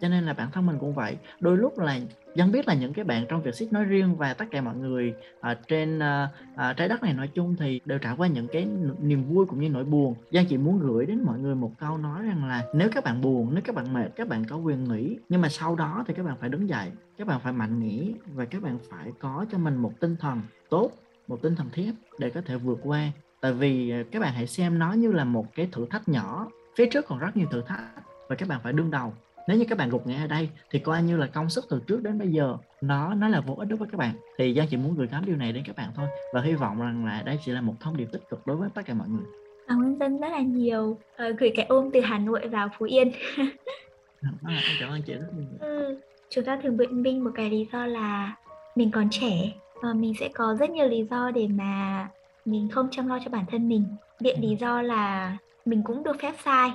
cho 0.00 0.08
nên 0.08 0.24
là 0.24 0.32
bản 0.32 0.50
thân 0.50 0.66
mình 0.66 0.76
cũng 0.80 0.94
vậy. 0.94 1.16
Đôi 1.40 1.56
lúc 1.56 1.78
là 1.78 1.98
dân 2.34 2.52
biết 2.52 2.68
là 2.68 2.74
những 2.74 2.92
cái 2.92 3.04
bạn 3.04 3.26
trong 3.28 3.42
việc 3.42 3.54
ship 3.54 3.72
nói 3.72 3.84
riêng 3.84 4.16
và 4.16 4.34
tất 4.34 4.44
cả 4.50 4.60
mọi 4.60 4.76
người 4.76 5.14
ở 5.40 5.54
trên 5.54 5.98
uh, 5.98 6.76
trái 6.76 6.88
đất 6.88 7.02
này 7.02 7.12
nói 7.12 7.28
chung 7.34 7.56
thì 7.58 7.80
đều 7.84 7.98
trải 7.98 8.14
qua 8.16 8.26
những 8.26 8.48
cái 8.52 8.68
niềm 9.00 9.24
vui 9.24 9.46
cũng 9.46 9.60
như 9.60 9.68
nỗi 9.68 9.84
buồn. 9.84 10.14
Giang 10.32 10.46
chỉ 10.46 10.56
muốn 10.56 10.78
gửi 10.78 11.06
đến 11.06 11.22
mọi 11.24 11.38
người 11.38 11.54
một 11.54 11.72
câu 11.78 11.98
nói 11.98 12.22
rằng 12.22 12.44
là 12.44 12.64
nếu 12.74 12.88
các 12.92 13.04
bạn 13.04 13.20
buồn 13.20 13.50
nếu 13.52 13.62
các 13.64 13.74
bạn 13.74 13.92
mệt 13.92 14.08
các 14.16 14.28
bạn 14.28 14.44
có 14.44 14.56
quyền 14.56 14.84
nghỉ 14.84 15.18
nhưng 15.28 15.40
mà 15.40 15.48
sau 15.48 15.76
đó 15.76 16.04
thì 16.06 16.14
các 16.14 16.22
bạn 16.22 16.36
phải 16.40 16.48
đứng 16.48 16.68
dậy 16.68 16.90
các 17.18 17.26
bạn 17.26 17.40
phải 17.40 17.52
mạnh 17.52 17.80
mẽ 17.80 18.12
và 18.34 18.44
các 18.44 18.62
bạn 18.62 18.78
phải 18.90 19.12
có 19.20 19.46
cho 19.52 19.58
mình 19.58 19.76
một 19.76 19.92
tinh 20.00 20.16
thần 20.16 20.40
tốt 20.70 20.90
một 21.28 21.42
tinh 21.42 21.56
thần 21.56 21.70
thép 21.72 21.94
để 22.18 22.30
có 22.30 22.40
thể 22.46 22.56
vượt 22.56 22.78
qua. 22.82 23.10
Tại 23.40 23.52
vì 23.52 23.90
ờ, 23.90 24.02
các 24.10 24.22
bạn 24.22 24.34
hãy 24.34 24.46
xem 24.46 24.78
nó 24.78 24.92
như 24.92 25.12
là 25.12 25.24
một 25.24 25.54
cái 25.54 25.68
thử 25.72 25.86
thách 25.90 26.08
nhỏ. 26.08 26.48
Phía 26.76 26.86
trước 26.86 27.06
còn 27.08 27.18
rất 27.18 27.36
nhiều 27.36 27.46
thử 27.50 27.62
thách 27.66 27.80
và 28.28 28.36
các 28.36 28.48
bạn 28.48 28.60
phải 28.62 28.72
đương 28.72 28.90
đầu 28.90 29.12
nếu 29.48 29.58
như 29.58 29.64
các 29.68 29.78
bạn 29.78 29.90
gục 29.90 30.06
ngã 30.06 30.24
ở 30.24 30.26
đây 30.26 30.48
thì 30.70 30.78
coi 30.78 31.02
như 31.02 31.16
là 31.16 31.26
công 31.26 31.50
sức 31.50 31.64
từ 31.70 31.80
trước 31.86 32.02
đến 32.02 32.18
bây 32.18 32.28
giờ 32.28 32.56
nó 32.80 33.14
nó 33.14 33.28
là 33.28 33.40
vô 33.40 33.54
ích 33.54 33.68
đối 33.68 33.76
với 33.76 33.88
các 33.92 33.98
bạn 33.98 34.14
thì 34.38 34.54
Giang 34.54 34.66
chỉ 34.70 34.76
muốn 34.76 34.94
gửi 34.94 35.06
gắm 35.06 35.24
điều 35.26 35.36
này 35.36 35.52
đến 35.52 35.64
các 35.66 35.76
bạn 35.76 35.90
thôi 35.96 36.06
và 36.32 36.40
hy 36.40 36.54
vọng 36.54 36.80
rằng 36.80 37.06
là 37.06 37.22
đây 37.22 37.38
chỉ 37.44 37.52
là 37.52 37.60
một 37.60 37.74
thông 37.80 37.96
điệp 37.96 38.08
tích 38.12 38.22
cực 38.30 38.46
đối 38.46 38.56
với 38.56 38.68
tất 38.74 38.82
cả 38.86 38.94
mọi 38.94 39.08
người 39.08 39.24
Cảm 39.68 39.82
ơn 39.82 39.98
Dân 39.98 40.20
rất 40.20 40.28
là 40.28 40.40
nhiều. 40.40 40.98
Ờ, 41.16 41.30
gửi 41.38 41.52
cái 41.56 41.66
ôm 41.68 41.90
từ 41.92 42.00
Hà 42.00 42.18
Nội 42.18 42.48
vào 42.48 42.68
Phú 42.78 42.86
Yên. 42.86 43.12
à, 43.36 44.32
em 44.42 44.76
cảm 44.80 44.90
ơn 44.90 45.02
chị 45.02 45.14
rất 45.14 45.28
nhiều. 45.36 45.46
Ừ, 45.60 46.00
chúng 46.30 46.44
ta 46.44 46.58
thường 46.62 46.76
biện 46.76 47.02
minh 47.02 47.24
một 47.24 47.30
cái 47.34 47.50
lý 47.50 47.66
do 47.72 47.86
là 47.86 48.36
mình 48.74 48.90
còn 48.90 49.08
trẻ 49.10 49.52
và 49.82 49.92
mình 49.92 50.14
sẽ 50.20 50.28
có 50.34 50.56
rất 50.60 50.70
nhiều 50.70 50.88
lý 50.88 51.04
do 51.10 51.30
để 51.30 51.46
mà 51.48 52.08
mình 52.44 52.68
không 52.68 52.88
chăm 52.90 53.08
lo 53.08 53.18
cho 53.24 53.30
bản 53.30 53.44
thân 53.50 53.68
mình. 53.68 53.84
Biện 54.20 54.40
lý 54.40 54.56
do 54.60 54.82
là 54.82 55.36
mình 55.64 55.82
cũng 55.82 56.02
được 56.02 56.16
phép 56.22 56.32
sai 56.44 56.72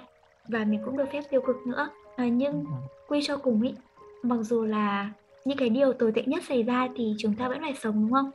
và 0.47 0.63
mình 0.65 0.81
cũng 0.85 0.97
được 0.97 1.05
phép 1.13 1.21
tiêu 1.29 1.41
cực 1.47 1.55
nữa. 1.67 1.89
À, 2.19 2.27
nhưng 2.27 2.65
quy 3.07 3.19
cho 3.23 3.37
cùng 3.37 3.61
ý, 3.61 3.73
mặc 4.23 4.37
dù 4.41 4.65
là 4.65 5.09
những 5.45 5.57
cái 5.57 5.69
điều 5.69 5.93
tồi 5.93 6.11
tệ 6.11 6.23
nhất 6.25 6.43
xảy 6.43 6.63
ra 6.63 6.87
thì 6.95 7.13
chúng 7.17 7.35
ta 7.35 7.47
vẫn 7.47 7.61
phải 7.61 7.73
sống 7.81 7.95
đúng 8.01 8.11
không? 8.11 8.31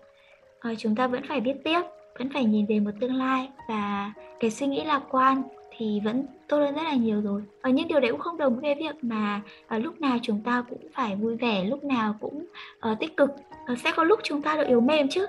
À, 0.60 0.70
chúng 0.78 0.94
ta 0.94 1.06
vẫn 1.06 1.22
phải 1.28 1.40
biết 1.40 1.56
tiếp, 1.64 1.80
vẫn 2.18 2.28
phải 2.34 2.44
nhìn 2.44 2.66
về 2.66 2.80
một 2.80 2.90
tương 3.00 3.14
lai 3.14 3.48
và 3.68 4.12
cái 4.40 4.50
suy 4.50 4.66
nghĩ 4.66 4.84
lạc 4.84 5.02
quan 5.10 5.42
thì 5.76 6.00
vẫn 6.04 6.26
tốt 6.48 6.56
hơn 6.56 6.74
rất 6.74 6.82
là 6.82 6.94
nhiều 6.94 7.20
rồi. 7.20 7.42
Ở 7.60 7.70
những 7.70 7.88
điều 7.88 8.00
đấy 8.00 8.10
cũng 8.10 8.20
không 8.20 8.38
đồng 8.38 8.60
với 8.60 8.74
việc 8.74 9.04
mà 9.04 9.40
ở 9.66 9.78
lúc 9.78 10.00
nào 10.00 10.18
chúng 10.22 10.40
ta 10.44 10.64
cũng 10.70 10.88
phải 10.94 11.16
vui 11.16 11.36
vẻ 11.36 11.64
lúc 11.64 11.84
nào 11.84 12.14
cũng 12.20 12.46
uh, 12.92 12.98
tích 13.00 13.16
cực. 13.16 13.30
Uh, 13.72 13.78
sẽ 13.78 13.92
có 13.96 14.04
lúc 14.04 14.20
chúng 14.22 14.42
ta 14.42 14.56
được 14.56 14.66
yếu 14.68 14.80
mềm 14.80 15.08
chứ. 15.08 15.26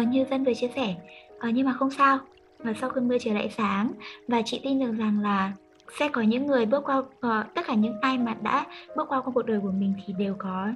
Uh, 0.00 0.08
như 0.08 0.24
dân 0.30 0.44
vừa 0.44 0.54
chia 0.54 0.70
sẻ. 0.76 0.94
Uh, 1.36 1.54
nhưng 1.54 1.66
mà 1.66 1.72
không 1.72 1.90
sao. 1.90 2.18
Và 2.58 2.72
sau 2.80 2.90
cơn 2.90 3.08
mưa 3.08 3.18
trời 3.18 3.34
lại 3.34 3.50
sáng 3.56 3.90
và 4.28 4.42
chị 4.44 4.60
tin 4.64 4.80
được 4.80 4.92
rằng 4.98 5.20
là 5.20 5.52
sẽ 5.98 6.08
có 6.08 6.22
những 6.22 6.46
người 6.46 6.66
bước 6.66 6.84
qua 6.84 6.98
uh, 6.98 7.54
tất 7.54 7.62
cả 7.66 7.74
những 7.74 7.94
ai 8.00 8.18
mà 8.18 8.34
đã 8.42 8.66
bước 8.96 9.08
qua 9.08 9.20
cuộc 9.20 9.46
đời 9.46 9.60
của 9.60 9.72
mình 9.72 9.94
thì 10.06 10.12
đều 10.12 10.34
có 10.38 10.68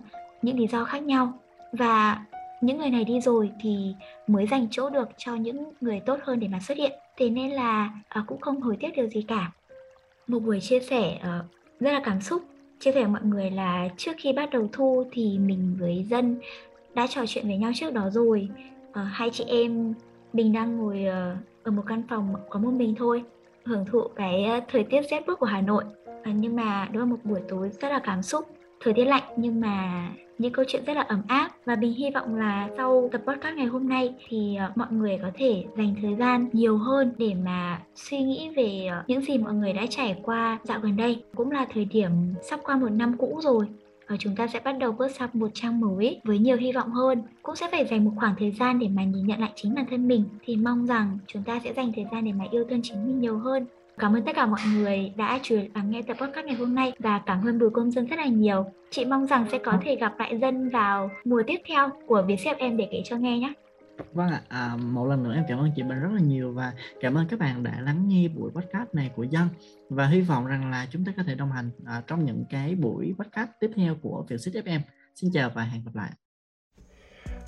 những 0.43 0.59
lý 0.59 0.67
do 0.67 0.85
khác 0.85 1.03
nhau. 1.03 1.33
Và 1.73 2.25
những 2.61 2.79
người 2.79 2.91
này 2.91 3.05
đi 3.05 3.21
rồi 3.21 3.51
thì 3.61 3.95
mới 4.27 4.47
dành 4.47 4.67
chỗ 4.71 4.91
được 4.91 5.09
cho 5.17 5.35
những 5.35 5.73
người 5.81 6.01
tốt 6.01 6.19
hơn 6.23 6.41
để 6.41 6.49
mà 6.49 6.61
xuất 6.61 6.79
hiện. 6.79 6.93
Thế 7.17 7.31
nên 7.31 7.51
là 7.51 7.91
uh, 8.21 8.27
cũng 8.27 8.41
không 8.41 8.61
hối 8.61 8.77
tiếc 8.81 8.97
điều 8.97 9.09
gì 9.09 9.23
cả. 9.23 9.53
Một 10.27 10.39
buổi 10.39 10.61
chia 10.61 10.81
sẻ 10.81 11.19
uh, 11.21 11.81
rất 11.81 11.93
là 11.93 12.01
cảm 12.05 12.21
xúc. 12.21 12.43
Chia 12.81 12.93
sẻ 12.93 13.01
với 13.01 13.13
mọi 13.13 13.23
người 13.23 13.51
là 13.51 13.89
trước 13.97 14.13
khi 14.19 14.33
bắt 14.33 14.51
đầu 14.51 14.69
thu 14.73 15.05
thì 15.13 15.39
mình 15.39 15.77
với 15.81 16.07
dân 16.11 16.37
đã 16.95 17.07
trò 17.07 17.27
chuyện 17.27 17.47
với 17.47 17.57
nhau 17.57 17.71
trước 17.75 17.93
đó 17.93 18.11
rồi. 18.11 18.49
Uh, 18.91 18.97
hai 19.11 19.31
chị 19.31 19.45
em 19.45 19.95
mình 20.33 20.53
đang 20.53 20.77
ngồi 20.77 21.05
uh, 21.09 21.67
ở 21.67 21.71
một 21.71 21.83
căn 21.87 22.03
phòng 22.09 22.35
có 22.51 22.59
một 22.61 22.71
mình 22.71 22.95
thôi 22.99 23.23
hưởng 23.69 23.85
thụ 23.85 24.03
cái 24.17 24.45
ờ, 24.45 24.61
thời 24.69 24.85
tiết 24.85 25.03
rét 25.11 25.27
buốt 25.27 25.35
của 25.39 25.47
Hà 25.47 25.61
Nội. 25.61 25.85
À, 26.23 26.33
nhưng 26.35 26.57
mà 26.57 26.89
đó 26.93 27.01
là 27.01 27.07
một 27.07 27.17
buổi 27.25 27.41
tối 27.49 27.71
rất 27.81 27.89
là 27.89 27.99
cảm 28.05 28.23
xúc. 28.23 28.47
Thời 28.81 28.95
tiết 28.95 29.05
lạnh 29.05 29.23
nhưng 29.37 29.61
mà 29.61 30.09
những 30.39 30.53
câu 30.53 30.65
chuyện 30.69 30.85
rất 30.85 30.95
là 30.95 31.03
ấm 31.03 31.23
áp. 31.29 31.51
Và 31.65 31.77
mình 31.77 31.93
hy 31.93 32.11
vọng 32.11 32.37
là 32.37 32.69
sau 32.77 33.09
tập 33.13 33.21
podcast 33.27 33.57
ngày 33.57 33.67
hôm 33.67 33.89
nay 33.89 34.15
thì 34.29 34.57
ờ, 34.57 34.73
mọi 34.75 34.89
người 34.91 35.19
có 35.23 35.31
thể 35.35 35.65
dành 35.77 35.95
thời 36.03 36.15
gian 36.15 36.49
nhiều 36.53 36.79
hơn 36.79 37.13
để 37.19 37.35
mà 37.45 37.81
suy 37.95 38.19
nghĩ 38.19 38.51
về 38.57 38.91
những 39.07 39.21
gì 39.21 39.39
mọi 39.39 39.55
người 39.55 39.73
đã 39.73 39.87
trải 39.91 40.21
qua 40.23 40.59
dạo 40.65 40.81
gần 40.81 40.97
đây. 40.97 41.23
Cũng 41.37 41.51
là 41.51 41.67
thời 41.75 41.85
điểm 41.85 42.11
sắp 42.43 42.61
qua 42.65 42.77
một 42.77 42.91
năm 42.91 43.17
cũ 43.19 43.41
rồi 43.43 43.67
và 44.09 44.17
chúng 44.19 44.37
ta 44.37 44.47
sẽ 44.47 44.61
bắt 44.65 44.73
đầu 44.79 44.93
bước 44.93 45.11
sang 45.11 45.29
một 45.33 45.49
trang 45.55 45.81
mới 45.81 46.21
với 46.25 46.39
nhiều 46.39 46.57
hy 46.57 46.73
vọng 46.73 46.91
hơn 46.91 47.23
cũng 47.43 47.57
sẽ 47.57 47.69
phải 47.71 47.87
dành 47.87 48.05
một 48.05 48.13
khoảng 48.17 48.35
thời 48.39 48.51
gian 48.51 48.79
để 48.79 48.89
mà 48.89 49.05
nhìn 49.05 49.27
nhận 49.27 49.41
lại 49.41 49.53
chính 49.55 49.75
bản 49.75 49.87
thân 49.91 50.09
mình 50.09 50.25
thì 50.45 50.57
mong 50.57 50.87
rằng 50.87 51.19
chúng 51.27 51.43
ta 51.43 51.61
sẽ 51.65 51.73
dành 51.73 51.93
thời 51.97 52.07
gian 52.13 52.25
để 52.25 52.33
mà 52.33 52.45
yêu 52.51 52.65
thương 52.71 52.81
chính 52.83 53.07
mình 53.07 53.21
nhiều 53.21 53.39
hơn 53.39 53.67
Cảm 53.99 54.17
ơn 54.17 54.23
tất 54.23 54.37
cả 54.37 54.47
mọi 54.47 54.61
người 54.75 55.13
đã 55.17 55.39
chú 55.43 55.57
lắng 55.75 55.91
nghe 55.91 56.03
tập 56.03 56.17
podcast 56.21 56.47
ngày 56.47 56.55
hôm 56.55 56.75
nay 56.75 56.93
và 56.99 57.21
cảm 57.27 57.47
ơn 57.47 57.59
Bùi 57.59 57.71
Công 57.71 57.91
Dân 57.91 58.07
rất 58.07 58.17
là 58.19 58.27
nhiều. 58.27 58.65
Chị 58.91 59.05
mong 59.05 59.27
rằng 59.27 59.47
sẽ 59.53 59.59
có 59.59 59.73
thể 59.83 59.97
gặp 59.97 60.19
lại 60.19 60.39
Dân 60.39 60.69
vào 60.69 61.11
mùa 61.25 61.43
tiếp 61.47 61.61
theo 61.69 61.89
của 62.07 62.25
Vietjet 62.29 62.55
em 62.59 62.77
để 62.77 62.89
kể 62.91 63.03
cho 63.05 63.17
nghe 63.17 63.39
nhé. 63.39 63.53
Vâng 64.13 64.29
ạ, 64.29 64.43
à, 64.49 64.77
một 64.77 65.07
lần 65.07 65.23
nữa 65.23 65.35
em 65.35 65.45
cảm 65.49 65.59
ơn 65.59 65.71
chị 65.77 65.83
Bình 65.83 66.01
rất 66.01 66.09
là 66.15 66.21
nhiều 66.21 66.53
và 66.53 66.73
cảm 67.01 67.15
ơn 67.15 67.29
các 67.29 67.39
bạn 67.39 67.63
đã 67.63 67.81
lắng 67.81 68.09
nghe 68.09 68.29
buổi 68.29 68.51
podcast 68.51 68.89
này 68.93 69.11
của 69.17 69.23
Dân 69.23 69.49
và 69.91 70.07
hy 70.07 70.21
vọng 70.21 70.47
rằng 70.47 70.71
là 70.71 70.87
chúng 70.91 71.05
ta 71.05 71.13
có 71.17 71.23
thể 71.23 71.35
đồng 71.35 71.53
hành 71.53 71.71
à, 71.87 72.03
trong 72.07 72.25
những 72.25 72.45
cái 72.51 72.75
buổi 72.75 73.15
podcast 73.19 73.51
tiếp 73.61 73.71
theo 73.77 73.95
của 74.03 74.27
Vietjet 74.29 74.63
FM. 74.63 74.81
Xin 75.15 75.31
chào 75.35 75.51
và 75.55 75.63
hẹn 75.63 75.85
gặp 75.85 75.95
lại. 75.95 76.11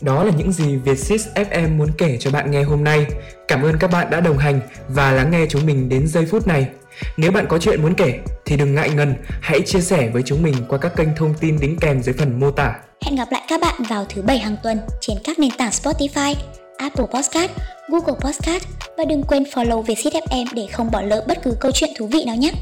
Đó 0.02 0.24
là 0.24 0.32
những 0.36 0.52
gì 0.52 0.76
Vietsis 0.76 1.28
FM 1.34 1.76
muốn 1.76 1.88
kể 1.98 2.16
cho 2.20 2.30
bạn 2.30 2.50
nghe 2.50 2.62
hôm 2.62 2.84
nay. 2.84 3.06
Cảm 3.48 3.62
ơn 3.62 3.76
các 3.80 3.90
bạn 3.90 4.10
đã 4.10 4.20
đồng 4.20 4.38
hành 4.38 4.60
và 4.88 5.12
lắng 5.12 5.30
nghe 5.30 5.46
chúng 5.48 5.66
mình 5.66 5.88
đến 5.88 6.06
giây 6.06 6.26
phút 6.26 6.46
này. 6.46 6.70
Nếu 7.16 7.32
bạn 7.32 7.46
có 7.48 7.58
chuyện 7.58 7.82
muốn 7.82 7.94
kể 7.94 8.20
thì 8.44 8.56
đừng 8.56 8.74
ngại 8.74 8.90
ngần, 8.90 9.14
hãy 9.42 9.60
chia 9.66 9.80
sẻ 9.80 10.10
với 10.10 10.22
chúng 10.22 10.42
mình 10.42 10.54
qua 10.68 10.78
các 10.78 10.96
kênh 10.96 11.08
thông 11.16 11.34
tin 11.34 11.60
đính 11.60 11.76
kèm 11.80 12.02
dưới 12.02 12.14
phần 12.14 12.40
mô 12.40 12.50
tả. 12.50 12.78
Hẹn 13.04 13.16
gặp 13.16 13.32
lại 13.32 13.42
các 13.48 13.60
bạn 13.60 13.74
vào 13.88 14.04
thứ 14.08 14.22
bảy 14.22 14.38
hàng 14.38 14.56
tuần 14.62 14.78
trên 15.00 15.16
các 15.24 15.38
nền 15.38 15.50
tảng 15.58 15.70
Spotify, 15.70 16.34
Apple 16.76 17.06
Podcast, 17.14 17.50
Google 17.88 18.14
Podcast 18.20 18.64
và 18.96 19.04
đừng 19.04 19.22
quên 19.22 19.42
follow 19.42 19.82
Vietsit 19.82 20.12
FM 20.12 20.44
để 20.54 20.66
không 20.72 20.90
bỏ 20.90 21.02
lỡ 21.02 21.24
bất 21.28 21.38
cứ 21.42 21.56
câu 21.60 21.72
chuyện 21.74 21.90
thú 21.98 22.06
vị 22.06 22.24
nào 22.24 22.36
nhé. 22.36 22.52